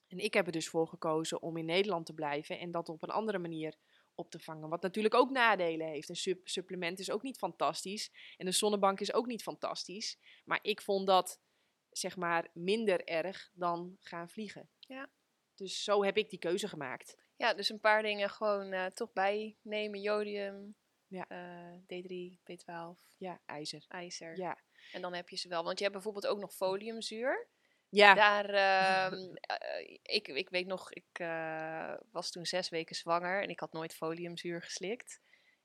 [0.08, 3.04] En ik heb er dus voor gekozen om in Nederland te blijven en dat op
[3.04, 3.78] een andere manier
[4.16, 4.70] op te vangen.
[4.70, 6.10] Wat natuurlijk ook nadelen heeft.
[6.10, 8.12] Een sup- supplement is ook niet fantastisch.
[8.38, 10.18] En een zonnebank is ook niet fantastisch.
[10.46, 11.42] Maar ik vond dat,
[11.90, 14.70] zeg maar, minder erg dan gaan vliegen.
[14.80, 15.10] Ja.
[15.56, 17.18] Dus zo heb ik die keuze gemaakt.
[17.36, 20.02] Ja, dus een paar dingen gewoon eh, toch bijnemen.
[20.02, 20.76] Jodium,
[21.10, 21.26] Ja.
[21.28, 23.86] eh, D3, B12, Ja, ijzer.
[23.88, 24.38] ijzer.
[24.38, 24.58] Ja.
[24.94, 25.64] En dan heb je ze wel.
[25.64, 27.48] Want je hebt bijvoorbeeld ook nog foliumzuur.
[27.90, 28.46] Ja, Daar,
[29.14, 33.60] ehm, eh, ik, ik weet nog, ik eh, was toen zes weken zwanger en ik
[33.60, 35.22] had nooit foliumzuur geslikt.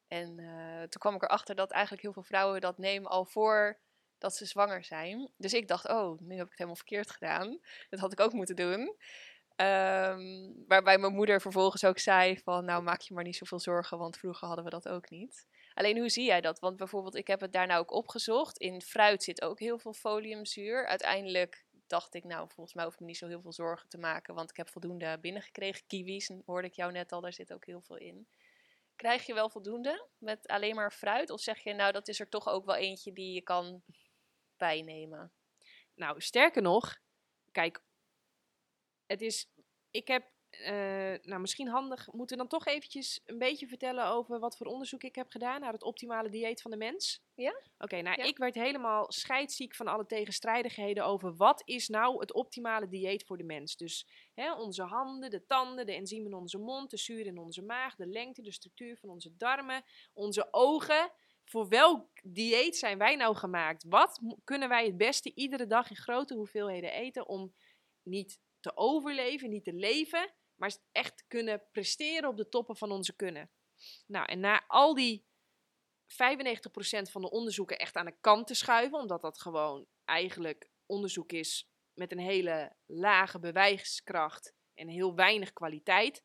[0.09, 0.37] En
[0.91, 3.81] toen kwam ik erachter dat eigenlijk heel veel vrouwen dat nemen al voor
[4.19, 5.31] dat ze zwanger zijn.
[5.37, 7.61] Dus ik dacht, oh, nu heb ik het helemaal verkeerd gedaan.
[7.91, 8.97] Dat had ik ook moeten doen.
[9.57, 13.99] Ehm, waarbij mijn moeder vervolgens ook zei van, nou maak je maar niet zoveel zorgen,
[13.99, 15.47] want vroeger hadden we dat ook niet.
[15.75, 16.59] Alleen hoe zie jij dat?
[16.59, 18.59] Want bijvoorbeeld, ik heb het daarna ook opgezocht.
[18.59, 20.87] In fruit zit ook heel veel foliumzuur.
[20.87, 23.99] Uiteindelijk dacht ik, nou, volgens mij hoef ik me niet zo heel veel zorgen te
[23.99, 25.87] maken, want ik heb voldoende binnengekregen.
[25.87, 28.29] Kiwis, hoorde ik jou net al, daar zit ook heel veel in.
[28.97, 31.31] Krijg je wel voldoende met alleen maar fruit?
[31.31, 33.83] Of zeg je, nou, dat is er toch ook wel eentje die je kan
[34.57, 35.33] bijnemen?
[35.95, 36.99] Nou, sterker nog,
[37.53, 37.83] kijk,
[39.07, 39.51] het is,
[39.90, 44.38] ik heb, eh, nou misschien handig, moeten we dan toch eventjes een beetje vertellen over
[44.38, 47.23] wat voor onderzoek ik heb gedaan naar het optimale dieet van de mens?
[47.35, 47.61] Ja?
[47.79, 48.25] Oké, nou Ja.
[48.25, 53.37] ik werd helemaal scheidsziek van alle tegenstrijdigheden over wat is nou het optimale dieet voor
[53.37, 53.77] de mens.
[53.77, 57.62] Dus hè, onze handen, de tanden, de enzymen in onze mond, de zuur in onze
[57.62, 61.12] maag, de lengte, de structuur van onze darmen, onze ogen
[61.45, 63.85] voor welk dieet zijn wij nou gemaakt?
[63.88, 67.55] Wat kunnen wij het beste iedere dag in grote hoeveelheden eten om
[68.03, 73.16] niet te overleven, niet te leven, maar echt kunnen presteren op de toppen van onze
[73.16, 73.50] kunnen?
[74.07, 75.27] Nou, en na al die
[76.07, 76.07] 95%
[77.11, 81.68] van de onderzoeken echt aan de kant te schuiven, omdat dat gewoon eigenlijk onderzoek is
[81.94, 86.24] met een hele lage bewijskracht en heel weinig kwaliteit,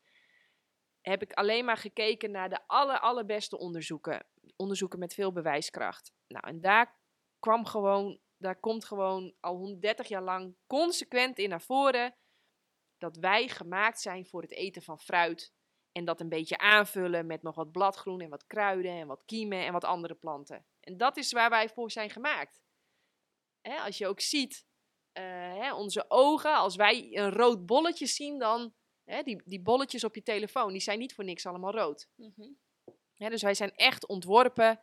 [1.00, 4.26] heb ik alleen maar gekeken naar de aller, allerbeste onderzoeken.
[4.56, 6.12] Onderzoeken met veel bewijskracht.
[6.26, 6.98] Nou, en daar
[7.38, 12.14] kwam gewoon, daar komt gewoon al 130 jaar lang consequent in naar voren
[13.00, 15.52] dat wij gemaakt zijn voor het eten van fruit.
[15.92, 19.64] En dat een beetje aanvullen met nog wat bladgroen en wat kruiden en wat kiemen
[19.64, 20.66] en wat andere planten.
[20.80, 22.62] En dat is waar wij voor zijn gemaakt.
[23.60, 24.66] Hè, als je ook ziet,
[25.12, 28.74] eh, hè, onze ogen, als wij een rood bolletje zien, dan
[29.10, 32.08] Hè, die, die bolletjes op je telefoon, die zijn niet voor niks allemaal rood.
[32.14, 32.48] Mhm.
[33.16, 34.80] Dus wij zijn echt ontworpen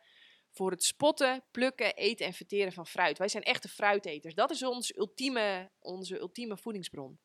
[0.50, 3.18] voor het spotten, plukken, eten en verteren van fruit.
[3.18, 4.34] Wij zijn echte fruiteters.
[4.34, 7.20] Dat is ons ultieme, onze ultieme voedingsbron.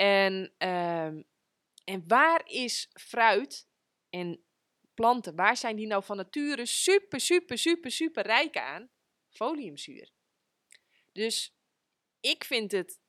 [0.00, 1.22] En, ehm,
[1.88, 3.68] En waar is fruit
[4.10, 4.44] en
[4.94, 8.90] planten, waar zijn die nou van nature super, super, super, super rijk aan?
[9.28, 10.10] Foliumzuur.
[11.12, 11.54] Dus
[12.20, 13.00] ik vind het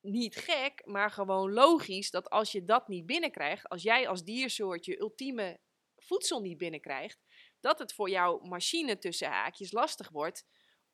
[0.00, 4.84] niet gek, maar gewoon logisch dat als je dat niet binnenkrijgt, als jij als diersoort
[4.84, 5.60] je ultieme
[5.96, 7.24] voedsel niet binnenkrijgt,
[7.60, 10.46] dat het voor jouw machine tussen haakjes lastig wordt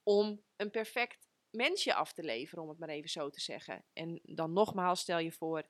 [0.02, 3.84] om een perfect mensje af te leveren, om het maar even zo te zeggen.
[3.92, 5.68] En dan nogmaals, stel je voor,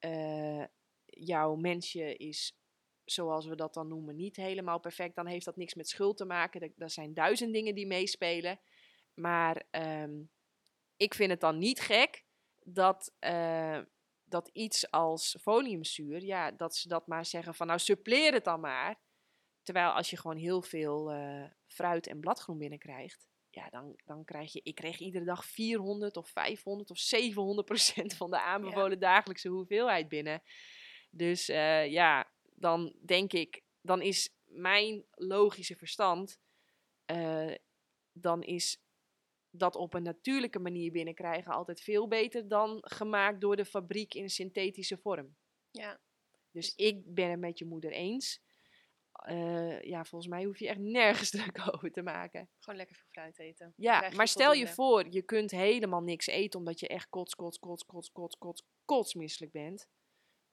[0.00, 0.64] uh,
[1.04, 2.58] jouw mensje is,
[3.04, 5.14] zoals we dat dan noemen, niet helemaal perfect.
[5.14, 6.72] Dan heeft dat niks met schuld te maken.
[6.76, 8.60] Er, zijn duizend dingen die meespelen.
[9.14, 10.30] Maar um,
[10.96, 12.24] ik vind het dan niet gek
[12.58, 13.80] dat, uh,
[14.24, 18.60] dat iets als foliumzuur, ja, dat ze dat maar zeggen van nou suppleer het dan
[18.60, 19.00] maar.
[19.62, 24.52] Terwijl als je gewoon heel veel uh, fruit en bladgroen binnenkrijgt, ja, dan, dan krijg
[24.52, 29.48] je, ik kreeg iedere dag 400 of 500 of 700 procent van de aanbevolen dagelijkse
[29.48, 30.42] hoeveelheid binnen.
[31.10, 36.40] Dus uh, ja, dan denk ik, dan is mijn logische verstand,
[37.06, 37.54] uh,
[38.12, 38.82] dan is
[39.50, 44.30] dat op een natuurlijke manier binnenkrijgen altijd veel beter dan gemaakt door de fabriek in
[44.30, 45.36] synthetische vorm.
[45.70, 46.00] Ja.
[46.50, 48.40] Dus ik ben het met je moeder eens.
[49.28, 52.48] Uh, ja, volgens mij hoef je echt nergens druk over te maken.
[52.58, 53.72] Gewoon lekker veel fruit eten.
[53.76, 57.58] Ja, maar stel je voor, je kunt helemaal niks eten omdat je echt kots, kots,
[57.58, 59.88] kots, kots, kots, kots, kotsmisselijk bent.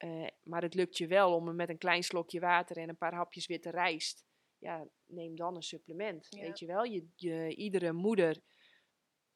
[0.04, 3.14] Uh, maar het lukt je wel om met een klein slokje water en een paar
[3.14, 4.26] hapjes witte rijst.
[4.58, 6.28] Ja, neem dan een supplement.
[6.30, 6.42] Ja.
[6.42, 8.42] Weet je wel, je, je, iedere moeder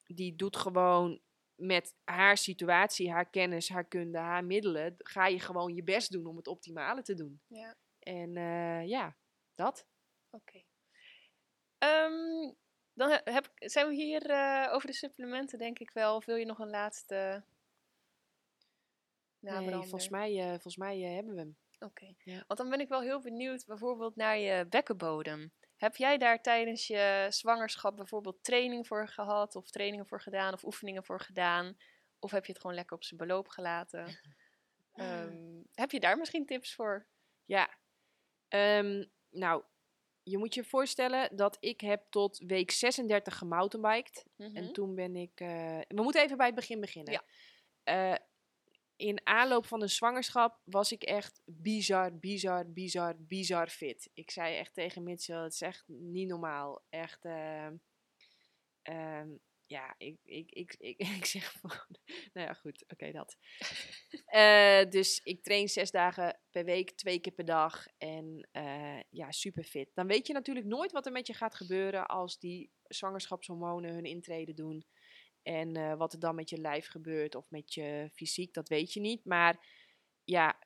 [0.05, 1.21] die doet gewoon
[1.55, 6.25] met haar situatie, haar kennis, haar kunde, haar middelen, ga je gewoon je best doen
[6.25, 7.41] om het optimale te doen.
[7.47, 7.75] Ja.
[7.99, 9.17] En uh, ja,
[9.55, 9.85] dat.
[10.29, 10.63] Oké.
[11.79, 12.05] Okay.
[12.05, 12.55] Um,
[12.93, 16.15] dan heb, zijn we hier uh, over de supplementen, denk ik wel.
[16.15, 17.43] Of wil je nog een laatste
[19.51, 21.57] Nee, volgens mij, uh, volgens mij hebben we hem.
[21.79, 21.85] Oké.
[21.85, 22.15] Okay.
[22.23, 22.43] Ja.
[22.47, 25.51] Want dan ben ik wel heel benieuwd bijvoorbeeld naar je bekkenbodem.
[25.75, 30.63] Heb jij daar tijdens je zwangerschap bijvoorbeeld training voor gehad, of trainingen voor gedaan, of
[30.63, 31.77] oefeningen voor gedaan?
[32.19, 34.19] Of heb je het gewoon lekker op zijn beloop gelaten?
[34.95, 37.07] um, heb je daar misschien tips voor?
[37.45, 37.69] Ja,
[38.49, 39.63] um, nou,
[40.23, 44.25] je moet je voorstellen dat ik heb tot week 36 gemountainbiked.
[44.35, 44.55] Mm -hmm.
[44.55, 44.73] En mhm.
[44.73, 45.41] toen ben ik...
[45.41, 47.13] Uh, we moeten even bij het begin beginnen.
[47.13, 47.23] Ja.
[48.11, 48.17] Uh,
[48.95, 54.09] in aanloop van de zwangerschap was ik echt bizar, bizar, bizar, bizar fit.
[54.13, 56.85] Ik zei echt tegen Mitchell, het is echt niet normaal.
[56.89, 57.67] Echt, uh,
[58.89, 59.21] uh,
[59.65, 61.77] ja, ik, ik, ik, ik, ik zeg gewoon,
[62.33, 63.37] nou ja, goed, oké, dat.
[64.35, 69.31] uh, dus ik train zes dagen per week, twee keer per dag en uh, ja,
[69.31, 69.89] super fit.
[69.93, 74.05] Dan weet je natuurlijk nooit wat er met je gaat gebeuren als die zwangerschapshormonen hun
[74.05, 74.85] intrede doen.
[75.43, 78.93] En uh, wat er dan met je lijf gebeurt of met je fysiek, dat weet
[78.93, 79.25] je niet.
[79.25, 79.67] Maar
[80.23, 80.59] ja,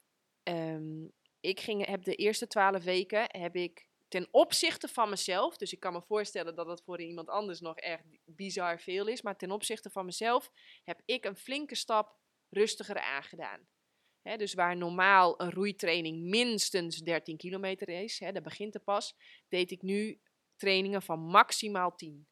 [0.43, 5.73] um, ik ging, heb de eerste twaalf weken heb ik ten opzichte van mezelf, dus
[5.73, 9.37] ik kan me voorstellen dat het voor iemand anders nog echt bizar veel is, maar
[9.37, 10.51] ten opzichte van mezelf
[10.83, 12.17] heb ik een flinke stap
[12.49, 13.67] rustiger aangedaan.
[14.37, 19.15] Dus waar normaal een roeitraining minstens 13 kilometer is, dat begint te pas,
[19.47, 20.21] deed ik nu
[20.55, 22.27] trainingen van maximaal 10.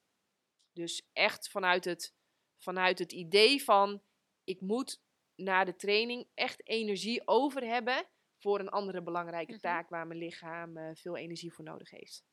[0.71, 2.15] Dus echt vanuit het
[2.57, 4.03] vanuit het idee van
[4.43, 5.01] ik moet
[5.35, 8.07] na de training echt energie over hebben
[8.45, 9.61] voor een andere belangrijke mhm.
[9.61, 12.23] taak waar mijn lichaam uh, veel energie voor nodig heeft.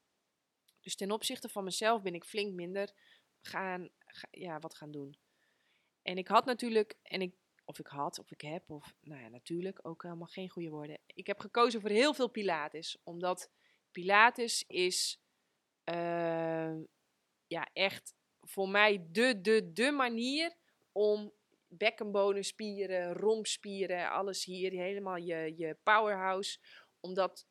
[0.81, 2.93] Dus ten opzichte van mezelf ben ik flink minder
[3.41, 5.17] gaan, ga, ja, wat gaan doen.
[6.03, 9.29] En ik had natuurlijk, en ik, of ik had, of ik heb, of nou ja,
[9.29, 10.99] natuurlijk ook helemaal geen goede woorden.
[11.07, 13.51] Ik heb gekozen voor heel veel Pilates, omdat
[13.91, 15.21] Pilates is
[15.85, 16.75] uh,
[17.47, 20.55] ja, echt voor mij de, de, de manier
[20.93, 21.33] om
[21.79, 26.59] bekkenbodemspieren, rompspieren, alles hier, helemaal je, je powerhouse,
[27.01, 27.47] om dat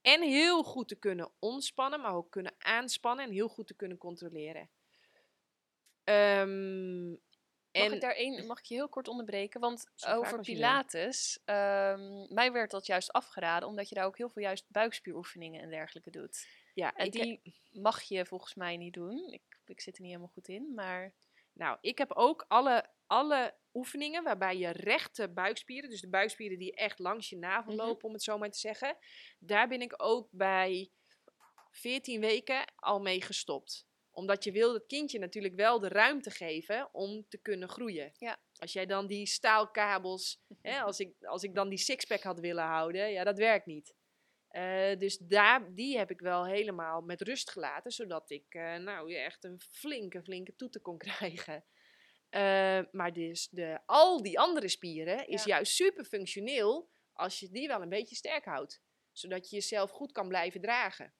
[0.00, 3.98] en heel goed te kunnen ontspannen, maar ook kunnen aanspannen en heel goed te kunnen
[3.98, 4.70] controleren.
[6.04, 7.10] Um,
[7.72, 9.60] mag, ik daar een, mag ik je heel kort onderbreken?
[9.60, 14.42] Want over Pilates, um, mij werd dat juist afgeraden, omdat je daar ook heel veel
[14.42, 16.48] juist buikspieroefeningen en dergelijke doet.
[16.74, 17.40] Ja, en die
[17.70, 19.32] mag je volgens mij niet doen.
[19.32, 21.12] Ik ik zit er niet helemaal goed in, maar...
[21.52, 26.74] Nou, ik heb ook alle, alle oefeningen waarbij je rechte buikspieren, dus de buikspieren die
[26.74, 27.82] echt langs je navel mhm.
[27.82, 28.96] lopen, om het zo maar te zeggen,
[29.38, 30.90] daar ben ik ook bij
[31.70, 33.88] 14 weken al mee gestopt.
[34.10, 38.12] Omdat je wil het kindje natuurlijk wel de ruimte geven om te kunnen groeien.
[38.16, 38.40] Ja.
[38.56, 42.64] Als jij dan die staalkabels, hè, als, ik, als ik dan die sixpack had willen
[42.64, 43.94] houden, ja, dat werkt niet.
[44.52, 49.14] Uh, dus daar, die heb ik wel helemaal met rust gelaten, zodat ik uh, nou
[49.14, 51.64] echt een flinke, flinke toeter kon krijgen.
[52.30, 57.68] Uh, maar dus de, al die andere spieren is juist super functioneel als je die
[57.68, 58.82] wel een beetje sterk houdt.
[59.12, 61.14] Zodat je jezelf goed kan blijven dragen.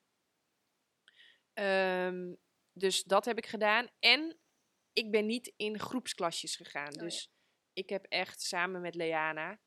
[1.52, 2.34] Ehm,
[2.72, 3.90] dus dat heb ik gedaan.
[3.98, 4.38] En
[4.92, 6.88] ik ben niet in groepsklasjes gegaan.
[6.88, 7.02] Oh ja.
[7.02, 7.32] dus
[7.72, 9.60] ik heb echt samen met Leana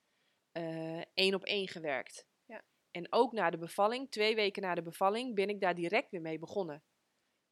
[0.52, 2.28] eh, één op één gewerkt.
[2.46, 2.64] Ja.
[2.92, 6.22] En ook na de bevalling, twee weken na de bevalling, ben ik daar direct weer
[6.22, 6.84] mee begonnen.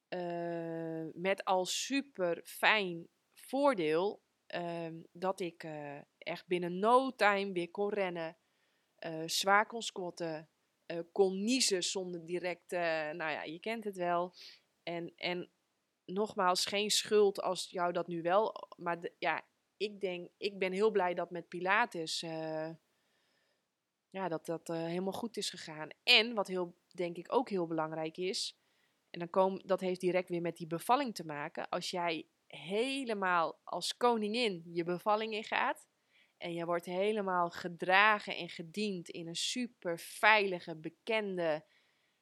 [0.08, 3.08] Eh, met als super fijn
[3.52, 8.38] voordeel ehm, dat ik eh, echt binnen no time weer kon rennen,
[8.96, 10.50] eh, zwaar kon squatten,
[10.86, 14.34] eh, kon niezen zonder direct, nou ja, je kent het wel.
[14.84, 15.52] En, en
[16.06, 19.46] nogmaals, geen schuld als jou dat nu wel, maar ja,
[19.78, 22.20] ik denk, ik ben heel blij dat met Pilates,
[24.10, 25.90] ja, dat dat helemaal goed is gegaan.
[26.04, 28.62] En wat heel, denk ik ook heel belangrijk is,
[29.10, 31.70] en dan kom, dat heeft direct weer met die bevalling te maken.
[31.70, 35.88] Als jij helemaal als koningin je bevalling ingaat.
[36.38, 41.66] En je wordt helemaal gedragen en gediend in een super veilige, bekende,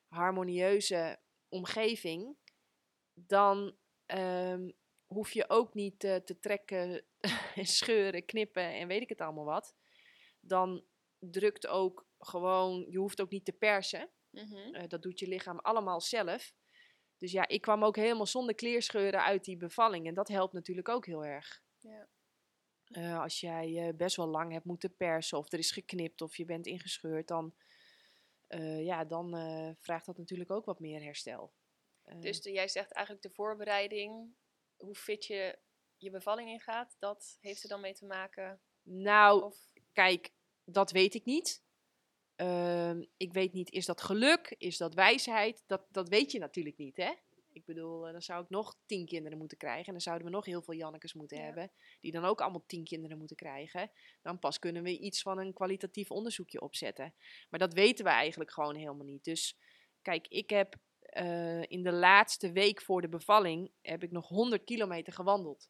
[0.07, 1.19] harmonieuze
[1.49, 2.38] omgeving.
[3.13, 4.69] Dan ehm,
[5.05, 7.05] hoef je ook niet eh, te trekken,
[7.55, 9.75] en scheuren, knippen en weet ik het allemaal wat.
[10.39, 10.86] Dan
[11.19, 14.09] drukt ook gewoon, je hoeft ook niet te persen.
[14.30, 14.55] Mhm.
[14.55, 16.53] Eh, dat doet je lichaam allemaal zelf.
[17.20, 20.07] Dus ja, ik kwam ook helemaal zonder kleerscheuren uit die bevalling.
[20.07, 21.61] En dat helpt natuurlijk ook heel erg.
[21.80, 22.07] Ja.
[22.86, 26.38] Eh, als jij eh, best wel lang hebt moeten persen, of er is geknipt, of
[26.38, 27.55] je bent ingescheurd, dan,
[28.47, 29.30] eh, ja, dan
[29.80, 31.53] vraagt dat natuurlijk ook wat meer herstel.
[32.20, 34.36] Dus de- jij zegt eigenlijk de voorbereiding,
[34.78, 35.59] hoe fit je
[35.97, 38.61] je bevalling ingaat, dat heeft er dan mee te maken?
[38.82, 40.32] nou, Of, kijk,
[40.63, 41.63] dat weet ik niet.
[42.39, 44.55] Ehm, ik weet niet, is dat geluk?
[44.57, 45.63] Is dat wijsheid?
[45.67, 47.11] Dat, dat weet je natuurlijk niet, hè?
[47.51, 49.85] Ik bedoel, eh, dan zou ik nog tien kinderen moeten krijgen.
[49.85, 51.43] En dan zouden we nog heel veel Jannekes moeten Ja.
[51.43, 51.71] hebben.
[51.99, 53.91] Die dan ook allemaal tien kinderen moeten krijgen.
[54.21, 57.13] Dan pas kunnen we iets van een kwalitatief onderzoekje opzetten.
[57.49, 59.23] Maar dat weten we eigenlijk gewoon helemaal niet.
[59.23, 59.57] Dus
[60.01, 63.71] kijk, ik heb eh, in de laatste week voor de bevalling...
[63.81, 65.69] heb ik nog 100 kilometer gewandeld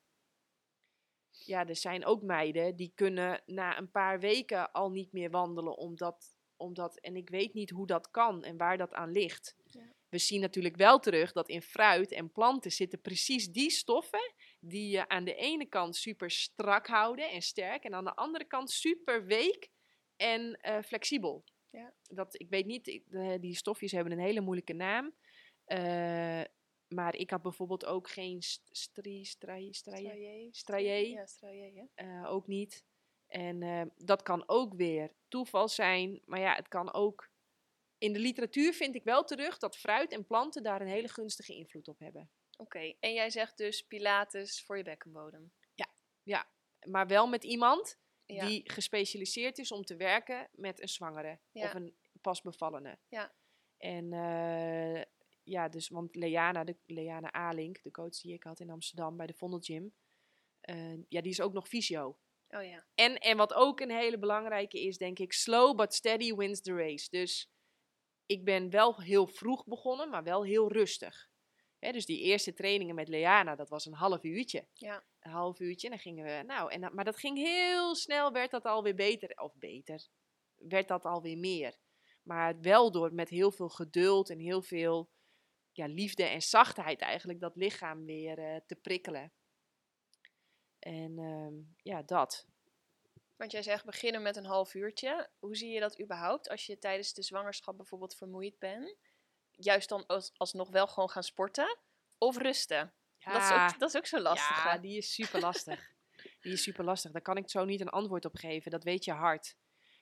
[1.45, 5.77] ja, er zijn ook meiden die kunnen na een paar weken al niet meer wandelen.
[5.77, 9.55] Omdat, omdat, en ik weet niet hoe dat kan en waar dat aan ligt.
[9.65, 9.93] Ja.
[10.09, 14.89] We zien natuurlijk wel terug dat in fruit en planten zitten precies die stoffen die
[14.89, 17.83] je aan de ene kant super strak houden en sterk.
[17.83, 19.69] En aan de andere kant super week
[20.15, 21.43] en eh, flexibel.
[21.69, 21.93] Ja.
[22.07, 25.13] Dat, ik weet niet, ik- die stofjes hebben een hele moeilijke naam.
[25.65, 26.41] Eh,
[26.87, 30.03] maar ik had bijvoorbeeld ook geen st- stri, stri, stri.
[30.03, 32.05] Ja, straillé, hè?
[32.23, 32.83] eh, ook niet.
[33.29, 36.21] En eh, dat kan ook weer toeval zijn.
[36.25, 37.29] Maar ja, het kan ook.
[37.97, 41.53] In de literatuur vind ik wel terug dat fruit en planten daar een hele gunstige
[41.53, 42.29] invloed op hebben.
[42.57, 45.51] Oké, en jij zegt dus pilates voor je bekkenbodem.
[46.87, 48.45] Maar wel met iemand Ja.
[48.45, 51.65] die gespecialiseerd is om te werken met een zwangere Ja.
[51.65, 52.99] of een pasbevallene.
[53.07, 53.33] Ja.
[53.77, 55.03] En eh,
[55.43, 59.27] ja, dus, want Leana, de, Leana Alink, de coach die ik had in Amsterdam bij
[59.27, 59.93] de Vondel Gym,
[60.59, 62.17] eh, ja, die is ook nog fysio.
[62.49, 62.85] Oh ja.
[62.95, 66.73] En, en wat ook een hele belangrijke is, denk ik, slow but steady wins the
[66.73, 67.09] race.
[67.09, 67.51] Dus
[68.25, 71.29] ik ben wel heel vroeg begonnen, maar wel heel rustig.
[71.79, 74.67] Dus die eerste trainingen met Leana, dat was een half uurtje.
[74.73, 75.03] Ja.
[75.19, 78.51] Een half uurtje en dan gingen we, nou, en, maar dat ging heel snel, werd
[78.51, 80.07] dat alweer beter, of beter,
[80.55, 81.77] werd dat alweer meer.
[82.23, 85.09] Maar wel door met heel veel geduld en heel veel
[85.71, 89.33] ja, liefde en zachtheid eigenlijk dat lichaam weer eh, te prikkelen.
[90.79, 91.53] En ehm,
[91.83, 92.47] ja, dat.
[93.35, 95.29] Want jij zegt beginnen met een half uurtje.
[95.39, 98.95] Hoe zie je dat überhaupt als je tijdens de zwangerschap bijvoorbeeld vermoeid bent?
[99.51, 101.77] Juist dan als, alsnog wel gewoon gaan sporten
[102.17, 102.93] of rusten?
[103.19, 104.63] Dat, is ook, dat is ook zo lastig.
[104.63, 104.79] Ja, hè?
[104.79, 105.91] die is super lastig.
[106.41, 107.11] die is super lastig.
[107.11, 108.71] Daar kan ik zo niet een antwoord op geven.
[108.71, 109.55] Dat weet je hard.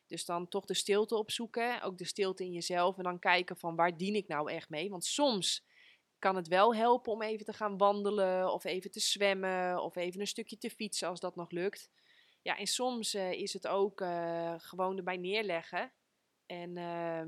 [0.08, 1.82] Dus dan toch de stilte opzoeken.
[1.82, 2.98] Ook de stilte in jezelf.
[2.98, 4.90] En dan kijken van waar dien ik nou echt mee.
[4.90, 5.66] Want soms
[6.20, 8.54] kan het wel helpen om even te gaan wandelen.
[8.54, 9.82] Of even te zwemmen.
[9.84, 11.90] Of even een stukje te fietsen als dat nog lukt.
[12.42, 15.94] Ja, en soms eh, is het ook eh, gewoon erbij neerleggen.
[16.46, 17.22] En eh,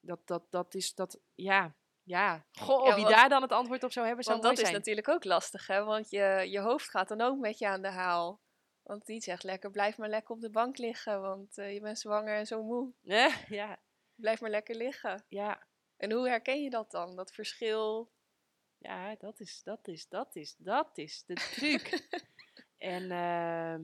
[0.00, 2.46] dat, dat, dat is dat, ja, ja.
[2.52, 4.72] Goh, Ja, wie want- daar dan het antwoord op zou hebben, zou Want dat is
[4.72, 5.84] natuurlijk ook lastig, hè?
[5.84, 8.40] Want je, je hoofd gaat dan ook met je aan de haal.
[8.82, 12.36] Want die zegt lekker, blijf maar lekker op de bank liggen, want je bent zwanger
[12.36, 12.92] en zo moe.
[13.48, 13.78] Ja,
[14.14, 15.24] Blijf maar lekker liggen.
[15.28, 15.66] ja,
[15.96, 17.16] En hoe herken je dat dan?
[17.16, 18.10] Dat verschil?
[18.78, 22.08] Ja, dat is, dat is, dat is, dat is de truc.
[22.96, 23.82] en ehm,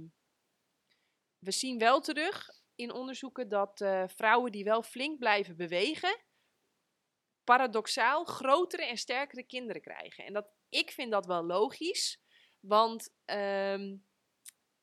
[1.38, 6.20] we zien wel terug in onderzoeken dat eh, vrouwen die wel flink blijven bewegen,
[7.45, 10.24] paradoxaal grotere en sterkere kinderen krijgen.
[10.24, 12.20] En dat, ik vind dat wel logisch,
[12.61, 13.97] want ehm,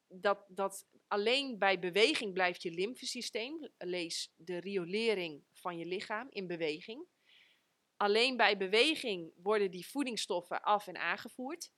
[0.07, 6.47] dat, dat alleen bij beweging blijft je lymfesysteem, lees de riolering van je lichaam in
[6.47, 7.05] beweging.
[8.02, 11.72] Alleen bij beweging worden die voedingsstoffen af en aangevoerd.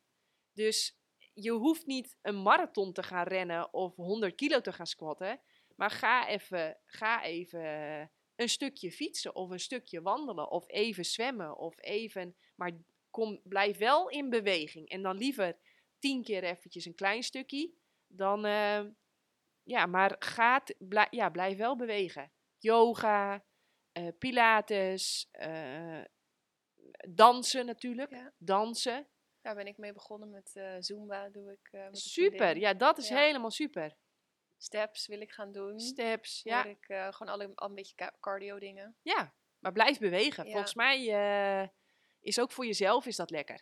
[0.53, 0.97] Dus
[1.34, 5.41] je hoeft niet een marathon te gaan rennen of 100 kilo te gaan squatten.
[5.76, 7.61] Maar ga even, ga even
[8.36, 12.36] een stukje fietsen of een stukje wandelen of even zwemmen of even.
[12.55, 12.71] Maar
[13.09, 14.89] kom, blijf wel in beweging.
[14.89, 15.57] En dan liever
[15.99, 17.74] tien keer eventjes een klein stukje.
[18.07, 18.84] Dan, uh,
[19.63, 20.76] ja, maar gaat,
[21.09, 22.32] ja, blijf wel bewegen.
[22.57, 23.45] Yoga,
[23.93, 25.30] uh, pilates,
[27.10, 28.10] dansen natuurlijk.
[28.12, 28.34] Ja.
[28.38, 29.08] Dansen.
[29.41, 31.30] Daar ben ik mee begonnen met Zumba.
[31.30, 33.18] Doe ik, met super, ja, dat is Ja.
[33.18, 33.95] helemaal super.
[34.58, 35.80] Steps wil ik gaan doen.
[35.80, 36.58] Steps, Ja.
[36.64, 36.70] ja.
[36.70, 38.97] ik eh, gewoon alle, al een beetje ca- cardio dingen.
[39.01, 40.45] Ja, maar blijf bewegen.
[40.45, 40.51] Ja.
[40.51, 41.10] Volgens mij
[41.62, 41.68] eh,
[42.20, 43.62] is ook voor jezelf is dat lekker.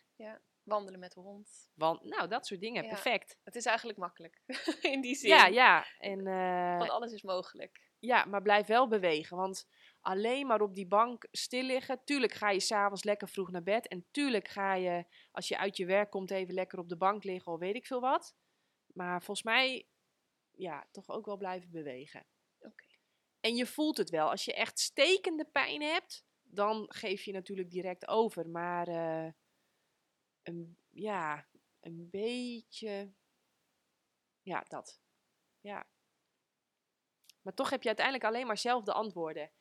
[0.64, 1.70] Wandelen met de hond.
[1.74, 2.90] Want, nou, dat soort dingen, Ja.
[2.90, 3.38] perfect.
[3.44, 4.42] Het is eigenlijk makkelijk.
[4.82, 5.30] In die zin.
[5.30, 5.86] Ja, ja.
[5.98, 7.92] En, eh, Van alles is mogelijk.
[8.00, 9.38] ja, maar blijf wel bewegen.
[9.38, 9.68] Want
[10.02, 12.04] alleen maar op die bank stil liggen.
[12.04, 13.88] Tuurlijk ga je s'avonds lekker vroeg naar bed.
[13.88, 17.24] En tuurlijk ga je, als je uit je werk komt, even lekker op de bank
[17.24, 18.36] liggen of weet ik veel wat.
[18.94, 19.88] Maar volgens mij,
[20.52, 22.26] ja, toch ook wel blijven bewegen.
[22.60, 22.86] Oké.
[23.40, 24.30] En je voelt het wel.
[24.30, 28.50] Als je echt stekende pijn hebt, dan geef je natuurlijk direct over.
[28.50, 29.32] Maar eh,
[30.44, 31.48] een, ja,
[31.80, 33.14] een beetje.
[34.42, 35.02] Ja, dat.
[35.60, 35.88] Ja.
[37.42, 39.52] Maar toch heb je uiteindelijk alleen maar zelf de antwoorden.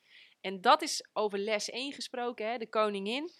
[0.40, 3.30] En dat is over les 1 gesproken, hè, de koningin.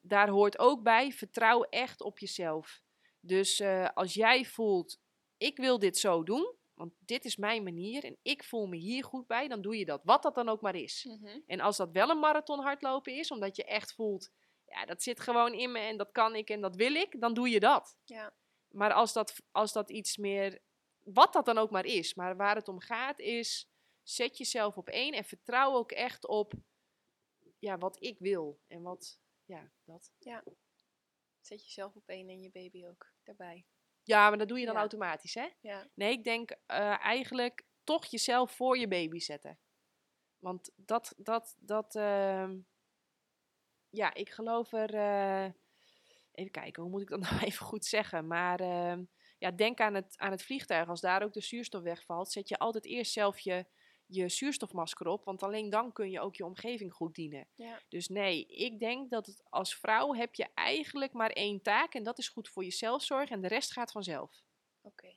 [0.00, 2.80] Daar hoort ook bij, vertrouw echt op jezelf.
[3.20, 4.98] Dus eh, als jij voelt,
[5.36, 9.04] ik wil dit zo doen, want dit is mijn manier en ik voel me hier
[9.04, 10.00] goed bij, dan doe je dat.
[10.04, 11.04] Wat dat dan ook maar is.
[11.04, 11.38] Mhm.
[11.46, 14.30] En als dat wel een marathon hardlopen is, omdat je echt voelt,
[14.64, 17.34] ja, dat zit gewoon in me en dat kan ik en dat wil ik, dan
[17.34, 17.96] doe je dat.
[18.04, 18.34] Ja.
[18.68, 20.60] Maar als dat, als dat iets meer,
[21.02, 23.68] wat dat dan ook maar is, maar waar het om gaat is,
[24.08, 26.52] zet jezelf op één en vertrouw ook echt op,
[27.58, 28.60] ja, wat ik wil.
[28.66, 30.12] En wat, ja, dat.
[31.40, 33.66] Zet jezelf op één en je baby ook daarbij.
[34.02, 34.80] Ja, maar dat doe je dan Ja.
[34.80, 35.48] automatisch, hè?
[35.60, 35.88] Ja.
[35.94, 39.58] Nee, ik denk eh, eigenlijk toch jezelf voor je baby zetten.
[40.38, 42.58] Want dat, dat, dat, ehm,
[43.88, 45.52] ja, ik geloof er, eh,
[46.32, 48.26] even kijken, hoe moet ik dat nou even goed zeggen?
[48.26, 49.04] Maar ehm,
[49.38, 50.88] ja, denk aan het, aan het vliegtuig.
[50.88, 53.66] Als daar ook de zuurstof wegvalt, zet je altijd eerst zelf je,
[54.06, 55.24] je zuurstofmasker op.
[55.24, 57.46] Want alleen dan kun je ook je omgeving goed dienen.
[57.54, 57.80] Ja.
[57.88, 61.94] Dus nee, ik denk dat het, als vrouw heb je eigenlijk maar één taak.
[61.94, 64.42] En dat is goed voor jezelf zorgen en de rest gaat vanzelf.
[64.80, 65.16] Oké.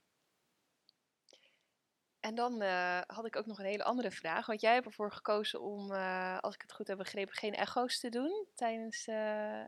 [2.20, 4.46] En dan eh, had ik ook nog een hele andere vraag.
[4.46, 8.00] Want jij hebt ervoor gekozen om, eh, als ik het goed heb begrepen, geen echo's
[8.00, 9.66] te doen tijdens eh,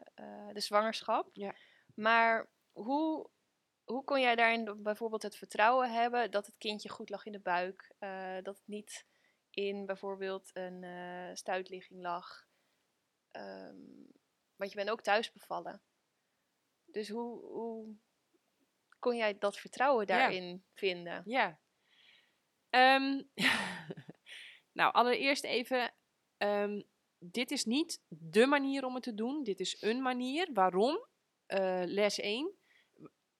[0.53, 1.29] de zwangerschap.
[1.33, 1.55] Ja.
[1.95, 3.29] Maar hoe,
[3.91, 7.39] hoe kon jij daarin bijvoorbeeld het vertrouwen hebben dat het kindje goed lag in de
[7.39, 7.93] buik?
[7.99, 9.05] eh, dat het niet
[9.49, 12.45] in bijvoorbeeld een eh, stuitligging lag?
[13.31, 13.75] Ehm,
[14.55, 15.81] want je bent ook thuis bevallen.
[16.85, 17.95] Dus hoe, hoe
[18.99, 20.17] kon jij dat vertrouwen Ja.
[20.17, 21.23] daarin vinden?
[21.25, 21.59] Ja.
[22.69, 23.21] Ehm,
[24.79, 25.93] nou, allereerst even.
[26.37, 26.81] ehm,
[27.19, 29.43] dit is niet de manier om het te doen.
[29.43, 30.49] Dit is een manier.
[30.53, 31.05] Waarom?
[31.45, 32.55] Eh, les 1.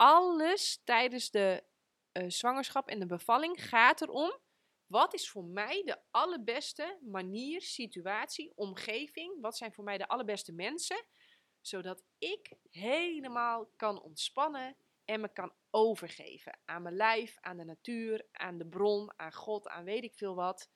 [0.01, 1.63] Alles tijdens de
[2.11, 4.39] eh, zwangerschap en de bevalling gaat erom.
[4.85, 9.41] Wat is voor mij de allerbeste manier, situatie, omgeving?
[9.41, 11.05] Wat zijn voor mij de allerbeste mensen?
[11.59, 18.27] Zodat ik helemaal kan ontspannen en me kan overgeven aan mijn lijf, aan de natuur,
[18.31, 20.69] aan de bron, aan God, aan weet ik veel wat.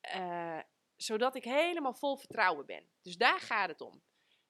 [0.00, 0.60] Eh,
[0.96, 2.90] zodat ik helemaal vol vertrouwen ben.
[3.02, 4.02] Dus daar gaat het om.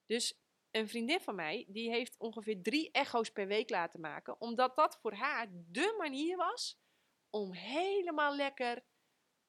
[0.07, 0.41] Dus
[0.71, 4.99] een vriendin van mij, die heeft ongeveer drie echo's per week laten maken, omdat dat
[5.01, 6.79] voor haar de manier was
[7.31, 8.85] om helemaal lekker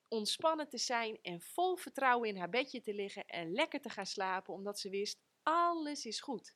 [0.07, 4.05] ontspannen te zijn en vol vertrouwen in haar bedje te liggen en lekker te gaan
[4.05, 6.55] slapen, omdat ze wist, alles is goed.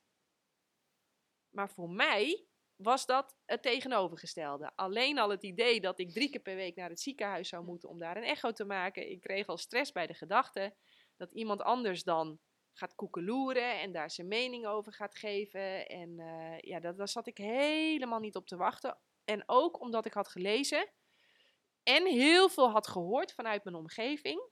[1.50, 2.46] Maar voor mij
[2.76, 4.72] was dat het tegenovergestelde.
[4.74, 7.88] Alleen al het idee dat ik drie keer per week naar het ziekenhuis zou moeten
[7.88, 9.10] om daar een echo te maken.
[9.10, 10.76] Ik kreeg al stress bij de gedachte
[11.16, 12.40] dat iemand anders dan
[12.78, 15.88] gaat koekeloeren en daar zijn mening over gaat geven.
[15.88, 18.98] En eh, ja, dat, daar zat ik helemaal niet op te wachten.
[19.24, 20.92] En ook omdat ik had gelezen
[21.82, 24.50] en heel veel had gehoord vanuit mijn omgeving.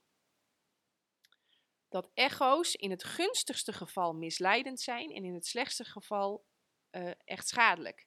[1.89, 6.47] Dat echo's in het gunstigste geval misleidend zijn en in het slechtste geval
[6.91, 8.07] eh, echt schadelijk.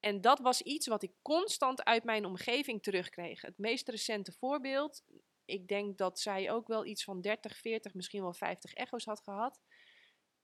[0.00, 3.40] En dat was iets wat ik constant uit mijn omgeving terugkreeg.
[3.40, 5.02] Het meest recente voorbeeld,
[5.48, 9.20] ik denk dat zij ook wel iets van 30, 40, misschien wel 50 echo's had
[9.20, 9.60] gehad.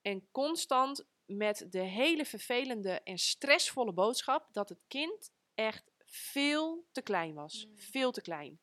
[0.01, 7.01] En constant met de hele vervelende en stressvolle boodschap dat het kind echt veel te
[7.01, 7.65] klein was.
[7.65, 7.77] Mm.
[7.77, 8.59] Veel te klein.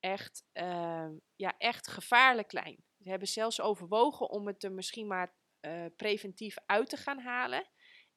[0.00, 2.84] Echt, ehm, ja, echt gevaarlijk klein.
[2.98, 7.68] Ze hebben zelfs overwogen om het er misschien maar eh, preventief uit te gaan halen.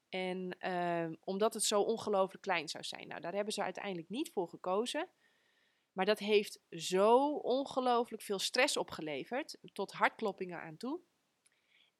[0.09, 3.07] En ehm, omdat het zo ongelooflijk klein zou zijn.
[3.07, 5.09] Nou, daar hebben ze uiteindelijk niet voor gekozen.
[5.93, 9.57] Maar dat heeft zo ongelooflijk veel stress opgeleverd.
[9.73, 11.01] Tot hartkloppingen aan toe.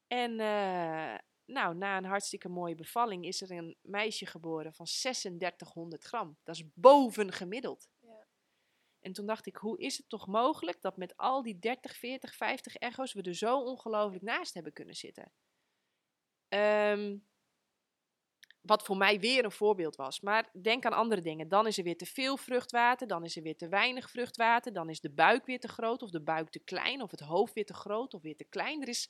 [0.08, 6.04] En eh, nou, na een hartstikke mooie bevalling is er een meisje geboren van 3600
[6.04, 6.38] gram.
[6.44, 7.90] Dat is boven gemiddeld.
[8.00, 8.28] Ja.
[9.00, 12.36] En toen dacht ik, hoe is het toch mogelijk dat met al die 30, 40,
[12.36, 15.32] 50 echo's we er zo ongelooflijk naast hebben kunnen zitten?
[16.48, 17.18] Ehm,
[18.68, 20.22] wat voor mij weer een voorbeeld was.
[20.22, 21.48] Maar denk aan andere dingen.
[21.48, 24.90] Dan is er weer te veel vruchtwater, dan is er weer te weinig vruchtwater, dan
[24.90, 27.66] is de buik weer te groot of de buik te klein of het hoofd weer
[27.66, 28.82] te groot of weer te klein.
[28.82, 29.10] Er is,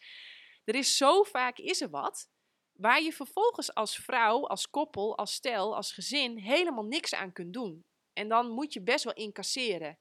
[0.63, 2.31] er is zo vaak is er wat
[2.73, 7.53] waar je vervolgens als vrouw, als koppel, als stel, als gezin helemaal niks aan kunt
[7.53, 7.85] doen.
[8.13, 9.99] En dan moet je best wel incasseren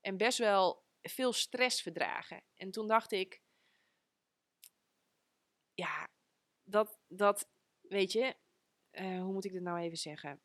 [0.00, 2.42] en best wel veel stress verdragen.
[2.56, 3.40] En toen dacht ik,
[5.74, 6.08] ja,
[6.62, 7.48] dat, dat
[7.80, 8.36] weet je,
[8.94, 10.40] eh, hoe moet ik dit nou even zeggen?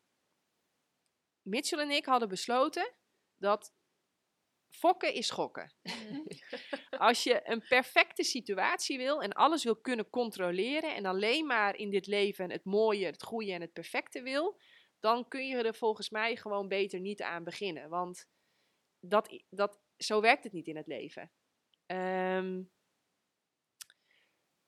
[1.42, 2.94] Mitchell en ik hadden besloten
[3.36, 3.74] dat
[4.70, 5.72] fokken is gokken.
[5.82, 6.20] Mhm.
[7.08, 11.90] Als je een perfecte situatie wil en alles wil kunnen controleren en alleen maar in
[11.90, 14.60] dit leven het mooie, het goede en het perfecte wil,
[15.00, 17.88] dan kun je er volgens mij gewoon beter niet aan beginnen.
[17.88, 18.28] Want
[19.00, 21.32] dat, dat, zo werkt het niet in het leven.
[21.86, 22.62] Ehm,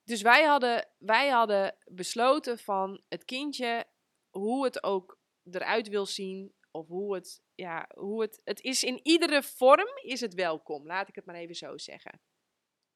[0.04, 3.86] dus wij hadden, wij hadden besloten van het kindje,
[4.30, 5.18] hoe het ook
[5.50, 10.20] eruit wil zien, of hoe het, ja, hoe het, het is in iedere vorm is
[10.20, 12.20] het welkom, laat ik het maar even zo zeggen.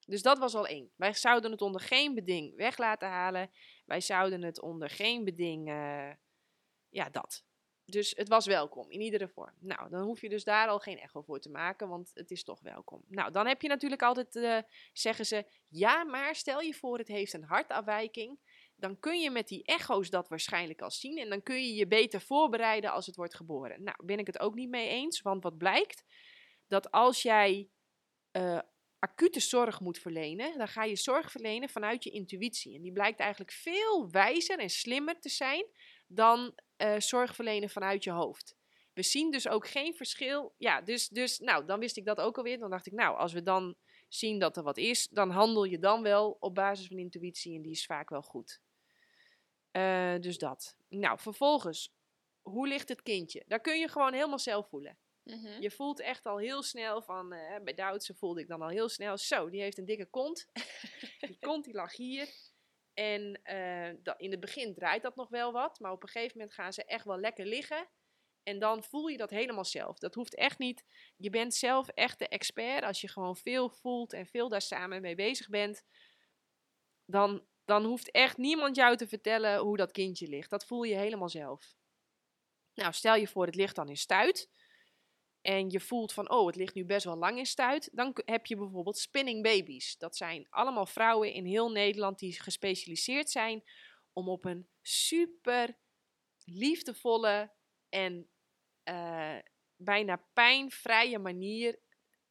[0.06, 0.92] Dus dat was al één.
[0.96, 3.50] Wij zouden het onder geen beding weg laten halen.
[3.84, 6.10] Wij zouden het onder geen beding, eh,
[6.88, 7.44] ja, dat.
[7.88, 9.54] Dus het was welkom, in iedere vorm.
[9.60, 12.44] Nou, dan hoef je dus daar al geen echo voor te maken, want het is
[12.44, 13.02] toch welkom.
[13.08, 14.58] Nou, dan heb je natuurlijk altijd, eh,
[14.92, 18.38] zeggen ze, ja, maar stel je voor het heeft een hartafwijking,
[18.76, 21.86] dan kun je met die echo's dat waarschijnlijk al zien en dan kun je je
[21.86, 23.82] beter voorbereiden als het wordt geboren.
[23.82, 26.04] Nou, ben ik het ook niet mee eens, want wat blijkt?
[26.66, 27.68] Dat als jij
[28.30, 28.58] eh,
[28.98, 32.74] acute zorg moet verlenen, dan ga je zorg verlenen vanuit je intuïtie.
[32.74, 35.66] En die blijkt eigenlijk veel wijzer en slimmer te zijn
[36.06, 38.56] dan eh, zorg verlenen vanuit je hoofd.
[38.92, 40.54] We zien dus ook geen verschil.
[40.58, 42.58] Ja, dus, dus nou, dan wist ik dat ook alweer.
[42.58, 43.76] Dan dacht ik, nou, als we dan
[44.08, 47.62] zien dat er wat is, dan handel je dan wel op basis van intuïtie en
[47.62, 48.60] die is vaak wel goed.
[49.70, 50.76] Eh, dus dat.
[50.88, 51.92] Nou, vervolgens,
[52.42, 53.44] hoe ligt het kindje?
[53.46, 54.98] Daar kun je gewoon helemaal zelf voelen.
[55.22, 55.60] Mhm.
[55.60, 58.88] Je voelt echt al heel snel van, eh, bij Duitse voelde ik dan al heel
[58.88, 60.48] snel, zo, die heeft een dikke kont.
[61.28, 62.28] die kont die lag hier.
[62.98, 66.54] En eh, in het begin draait dat nog wel wat, maar op een gegeven moment
[66.54, 67.88] gaan ze echt wel lekker liggen.
[68.42, 69.98] En dan voel je dat helemaal zelf.
[69.98, 70.84] Dat hoeft echt niet.
[71.16, 72.84] Je bent zelf echt de expert.
[72.84, 75.82] Als je gewoon veel voelt en veel daar samen mee bezig bent,
[77.04, 80.50] dan, dan hoeft echt niemand jou te vertellen hoe dat kindje ligt.
[80.50, 81.76] Dat voel je helemaal zelf.
[82.74, 84.50] Nou, stel je voor, het ligt dan in stuit
[85.46, 88.46] en je voelt van, oh, het ligt nu best wel lang in stuit, dan heb
[88.46, 89.98] je bijvoorbeeld spinning babies.
[89.98, 93.62] Dat zijn allemaal vrouwen in heel Nederland die gespecialiseerd zijn
[94.12, 95.78] om op een super
[96.44, 97.52] liefdevolle
[97.88, 98.30] en
[98.82, 99.38] eh,
[99.76, 101.78] bijna pijnvrije manier,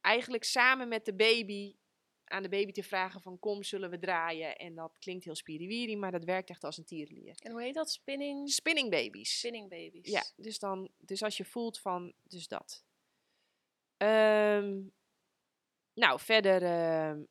[0.00, 1.76] eigenlijk samen met de baby,
[2.24, 4.56] aan de baby te vragen van, kom, zullen we draaien?
[4.56, 7.34] En dat klinkt heel spiriwiri, maar dat werkt echt als een tierenlier.
[7.42, 7.90] En hoe heet dat?
[7.90, 9.38] Spinning, Spinning babies.
[9.38, 10.10] spinning babies.
[10.10, 12.85] Ja, dus, dan, dus als je voelt van, dus dat.
[13.96, 14.82] Ehm,
[15.94, 17.22] nou, verder, ehm,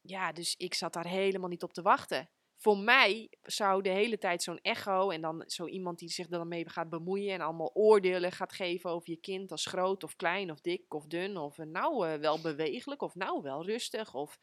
[0.00, 2.30] ja, dus ik zat daar helemaal niet op te wachten.
[2.56, 6.30] Voor mij zou de hele tijd zo'n echo en dan zo iemand die zich er
[6.30, 10.16] dan mee gaat bemoeien en allemaal oordelen gaat geven over je kind als groot of
[10.16, 14.14] klein of dik of dun of eh, nou eh, wel bewegelijk of nou wel rustig
[14.14, 14.38] of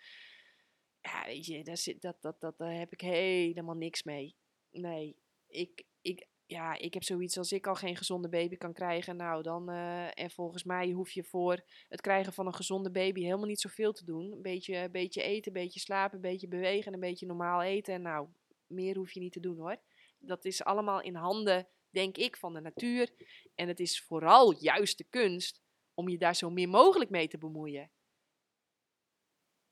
[1.02, 4.36] ja, weet je, daar, dat, dat, dat, daar heb ik helemaal niks mee.
[4.72, 5.16] Nee,
[5.48, 9.16] ik, ik, ja, ik heb zoiets als ik al geen gezonde baby kan krijgen.
[9.16, 9.70] Nou, dan.
[9.70, 13.60] eh, en volgens mij hoef je voor het krijgen van een gezonde baby helemaal niet
[13.60, 14.32] zoveel te doen.
[14.32, 17.94] Een beetje, beetje eten, een beetje slapen, een beetje bewegen, en een beetje normaal eten.
[17.94, 18.28] En nou,
[18.68, 19.78] meer hoef je niet te doen hoor.
[20.20, 23.10] Dat is allemaal in handen, denk ik, van de natuur.
[23.56, 25.62] En het is vooral juist de kunst
[25.94, 27.92] om je daar zo min mogelijk mee te bemoeien.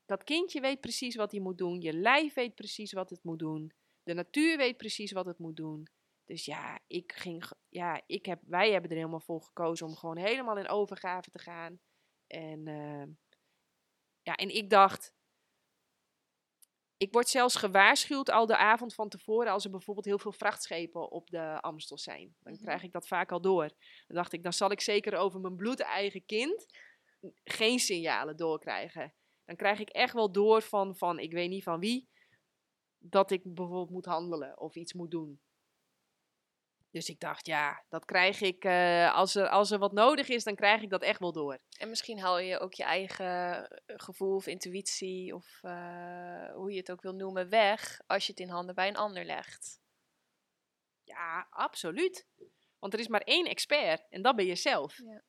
[0.06, 1.80] Dat kindje weet precies wat hij moet doen.
[1.80, 3.72] Je lijf weet precies wat het moet doen.
[4.02, 5.88] De natuur weet precies wat het moet doen.
[6.28, 10.16] Dus ja, ik ging, ja ik heb, wij hebben er helemaal voor gekozen om gewoon
[10.16, 11.80] helemaal in overgave te gaan.
[12.26, 13.06] En, eh,
[14.22, 15.12] ja, en ik dacht,
[16.96, 21.10] ik word zelfs gewaarschuwd al de avond van tevoren als er bijvoorbeeld heel veel vrachtschepen
[21.10, 22.36] op de Amstel zijn.
[22.40, 22.62] Dan Mhm.
[22.62, 23.68] krijg ik dat vaak al door.
[24.06, 26.66] Dan dacht ik, dan zal ik zeker over mijn bloedeigen kind
[27.44, 29.14] geen signalen doorkrijgen.
[29.44, 32.08] Dan krijg ik echt wel door van, van ik weet niet van wie,
[32.98, 35.40] dat ik bijvoorbeeld moet handelen of iets moet doen.
[36.98, 40.44] Dus ik dacht, ja, dat krijg ik, eh, als, er, als er wat nodig is,
[40.44, 41.58] dan krijg ik dat echt wel door.
[41.78, 43.26] En misschien haal je ook je eigen
[43.86, 48.32] eh, gevoel of intuïtie of eh, hoe je het ook wil noemen weg als je
[48.32, 49.80] het in handen bij een ander legt.
[51.04, 52.26] Ja, absoluut.
[52.78, 54.96] Want er is maar één expert en dat ben je zelf.
[54.96, 55.22] Ja.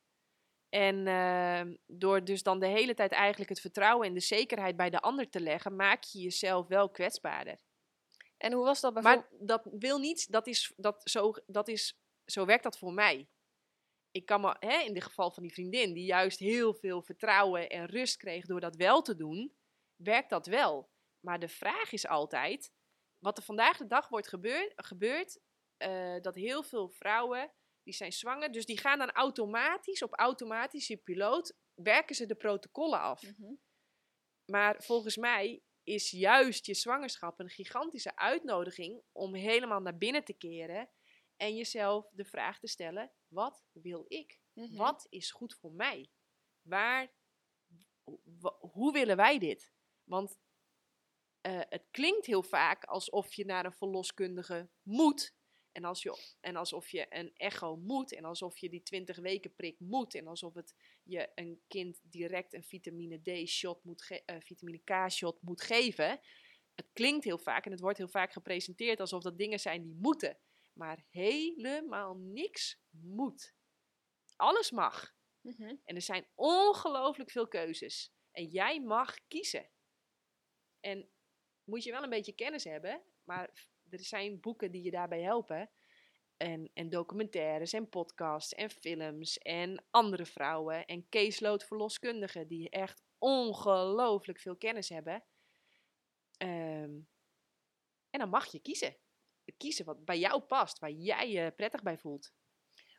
[0.68, 4.90] En ehm, door dus dan de hele tijd eigenlijk het vertrouwen en de zekerheid bij
[4.90, 7.58] de ander te leggen, maak je jezelf wel kwetsbaarder.
[8.42, 9.30] En hoe was dat bijvoorbeeld?
[9.30, 13.28] Maar dat wil niet, dat is, dat, zo, dat is, zo werkt dat voor mij.
[14.10, 17.70] Ik kan me, hè, in dit geval van die vriendin, die juist heel veel vertrouwen
[17.70, 19.56] en rust kreeg door dat wel te doen,
[19.96, 20.90] werkt dat wel.
[21.20, 22.72] Maar de vraag is altijd,
[23.18, 25.40] wat er vandaag de dag wordt gebeurd, gebeurt,
[25.76, 30.96] eh, dat heel veel vrouwen, die zijn zwanger, dus die gaan dan automatisch, op automatische
[30.96, 33.22] piloot, werken ze de protocollen af.
[33.22, 33.54] Mhm.
[34.44, 40.32] Maar volgens mij is juist je zwangerschap een gigantische uitnodiging om helemaal naar binnen te
[40.32, 40.90] keren
[41.36, 44.40] en jezelf de vraag te stellen: wat wil ik?
[44.52, 44.76] Mhm.
[44.76, 46.10] Wat is goed voor mij?
[46.62, 47.12] Waar,
[48.24, 49.72] wa- hoe willen wij dit?
[50.04, 50.38] Want
[51.40, 55.38] eh, het klinkt heel vaak alsof je naar een verloskundige moet.
[55.72, 58.12] En, als je, en alsof je een echo moet.
[58.12, 60.14] En alsof je die 20 weken prik moet.
[60.14, 65.62] En alsof het je een kind direct een vitamine D-shot moet eh, vitamine K-shot moet
[65.62, 66.20] geven.
[66.74, 69.94] Het klinkt heel vaak en het wordt heel vaak gepresenteerd alsof dat dingen zijn die
[69.94, 70.38] moeten.
[70.72, 73.54] Maar helemaal niks moet.
[74.36, 75.14] Alles mag.
[75.40, 75.74] Mhm.
[75.84, 78.12] En er zijn ongelooflijk veel keuzes.
[78.32, 79.68] En jij mag kiezen.
[80.80, 81.10] En
[81.64, 85.70] moet je wel een beetje kennis hebben, maar er zijn boeken die je daarbij helpen.
[86.36, 93.02] En, en documentaires en podcasts en films en andere vrouwen en caseload verloskundigen die echt
[93.18, 95.24] ongelooflijk veel kennis hebben.
[96.36, 96.98] Ehm,
[98.10, 98.96] en dan mag je kiezen.
[99.56, 102.32] Kiezen wat bij jou past, waar jij je prettig bij voelt.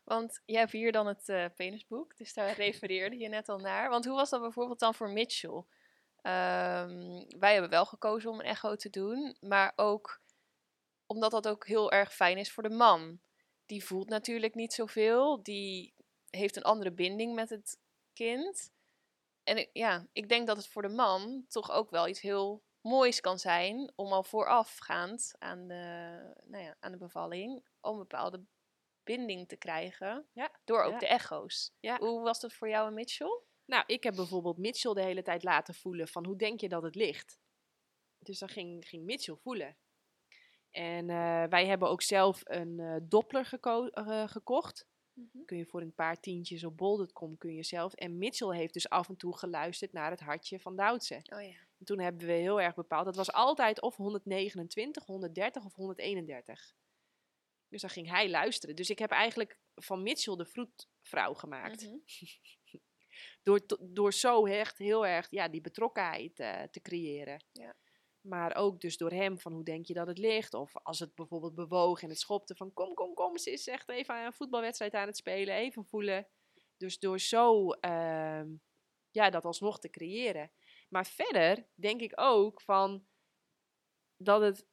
[0.04, 3.88] Want jij hebt hier dan het eh, penisboek, dus daar refereerde je net al naar.
[3.88, 5.64] Want hoe was dat bijvoorbeeld dan voor Mitchell?
[6.22, 10.21] Ehm, wij hebben wel gekozen om een echo te doen, maar ook
[11.12, 13.20] omdat dat ook heel erg fijn is voor de man.
[13.66, 15.94] Die voelt natuurlijk niet zoveel, die
[16.30, 17.78] heeft een andere binding met het
[18.12, 18.70] kind.
[19.42, 22.62] En ik- ja, ik denk dat het voor de man toch ook wel iets heel
[22.80, 25.74] moois kan zijn om al voorafgaand aan de,
[26.44, 28.44] nou ja, aan de bevalling, om een bepaalde
[29.04, 30.26] binding te krijgen.
[30.32, 30.98] Ja, Door ook ja.
[30.98, 31.72] de echo's.
[31.98, 33.40] Hoe was dat voor jou en Mitchell?
[33.64, 36.82] Nou, ik heb bijvoorbeeld Mitchell de hele tijd laten voelen van hoe denk je dat
[36.82, 37.38] het ligt?
[38.18, 39.76] Dus dan ging, ging Mitchell voelen.
[40.72, 44.86] En eh, wij hebben ook zelf een eh, Doppler geko- eh, gekocht.
[45.44, 47.94] Kun je voor een paar tientjes op bol.com kun je zelf.
[47.94, 51.14] En Mitchell heeft dus af en toe geluisterd naar het hartje van Doutse.
[51.14, 51.56] Oh ja.
[51.78, 53.04] En toen hebben we heel erg bepaald.
[53.04, 56.74] Dat was altijd of 129, 130 of 131.
[57.68, 58.76] Dus dan ging hij luisteren.
[58.76, 61.82] Dus ik heb eigenlijk van Mitchell de vroedvrouw gemaakt.
[61.82, 61.96] Mhm.
[63.42, 66.34] Door, door zo echt heel erg ja, die betrokkenheid
[66.70, 67.44] te creëren.
[67.52, 67.74] Ja.
[68.22, 70.54] Maar ook dus door hem van hoe denk je dat het ligt.
[70.54, 73.38] Of als het bijvoorbeeld bewoog en het schopte van kom, kom, kom.
[73.38, 75.54] Ze is echt even een voetbalwedstrijd aan het spelen.
[75.54, 76.28] Even voelen.
[76.76, 78.48] Dus door zo ehm,
[79.10, 80.52] ja, dat alsnog te creëren.
[80.88, 83.06] Maar verder denk ik ook van
[84.16, 84.66] dat het,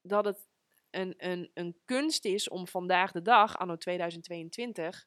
[0.00, 0.48] dat het
[0.90, 5.06] een, een, een kunst is om vandaag de dag, anno 2022,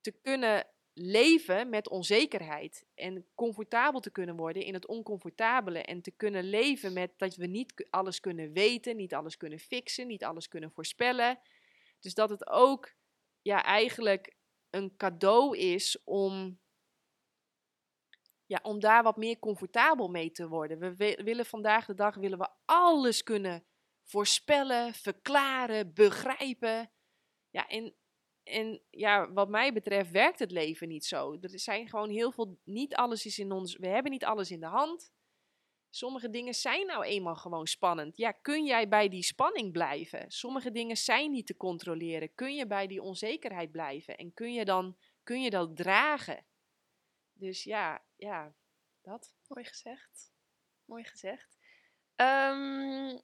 [0.00, 2.86] te kunnen leven met onzekerheid.
[2.94, 5.82] En comfortabel te kunnen worden in het oncomfortabele.
[5.82, 10.06] En te kunnen leven met dat we niet alles kunnen weten, niet alles kunnen fixen,
[10.06, 11.40] niet alles kunnen voorspellen.
[12.00, 12.94] Dus dat het ook
[13.42, 14.36] ja, eigenlijk
[14.70, 16.58] een cadeau is om
[18.46, 20.78] ja, om daar wat meer comfortabel mee te worden.
[20.78, 23.64] We wi- willen vandaag de dag willen we alles kunnen
[24.02, 26.90] voorspellen, verklaren, begrijpen.
[27.50, 27.94] Ja, en,
[28.50, 31.38] en ja, wat mij betreft werkt het leven niet zo.
[31.40, 34.60] Er zijn gewoon heel veel, niet alles is in ons, we hebben niet alles in
[34.60, 35.12] de hand.
[35.90, 38.16] Sommige dingen zijn nou eenmaal gewoon spannend.
[38.16, 40.30] Ja, kun jij bij die spanning blijven?
[40.30, 42.34] Sommige dingen zijn niet te controleren.
[42.34, 44.16] Kun je bij die onzekerheid blijven?
[44.16, 46.44] En kun je dan, kun je dat dragen?
[47.32, 48.54] Dus ja, ja,
[49.02, 49.34] dat.
[49.46, 50.32] Mooi gezegd.
[50.84, 51.58] Mooi gezegd.
[52.16, 53.18] Ehm,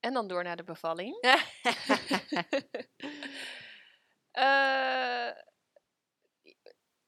[0.00, 1.16] en dan door naar de bevalling.
[4.34, 5.30] Eh,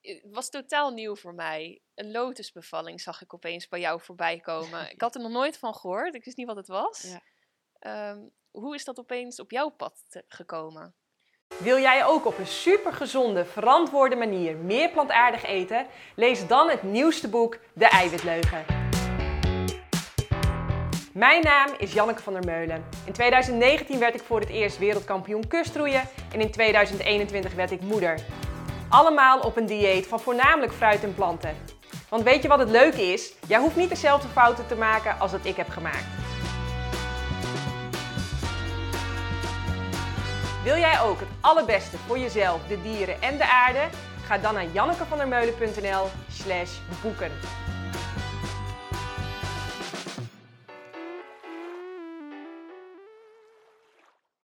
[0.01, 1.83] het was totaal nieuw voor mij.
[1.95, 4.91] Een lotusbevalling zag ik opeens bij jou voorbij komen.
[4.91, 6.15] ik had er nog nooit van gehoord.
[6.15, 7.03] Ik wist niet wat het was.
[7.03, 7.21] Ja.
[7.79, 8.21] Ehm,
[8.51, 10.95] hoe is dat opeens op jouw pad gekomen?
[11.59, 15.87] Wil jij ook op een supergezonde, verantwoorde manier meer plantaardig eten?
[16.17, 18.76] Lees dan het nieuwste boek De Eiwitleugen.
[21.17, 22.85] Mijn naam is Janneke van der Meulen.
[23.05, 26.03] In 2019 werd ik voor het eerst wereldkampioen kustroeien
[26.33, 28.19] en in 2021 werd ik moeder.
[28.89, 31.57] Allemaal op een dieet van voornamelijk fruit en planten.
[32.09, 33.33] Want weet je wat het leuke is?
[33.47, 36.07] Jij hoeft niet dezelfde fouten te maken als dat ik heb gemaakt.
[40.65, 43.89] Wil jij ook het allerbeste voor jezelf, de dieren en de aarde?
[44.27, 46.71] Ga dan naar jannekevandermeulen.nl slash
[47.03, 47.31] boeken.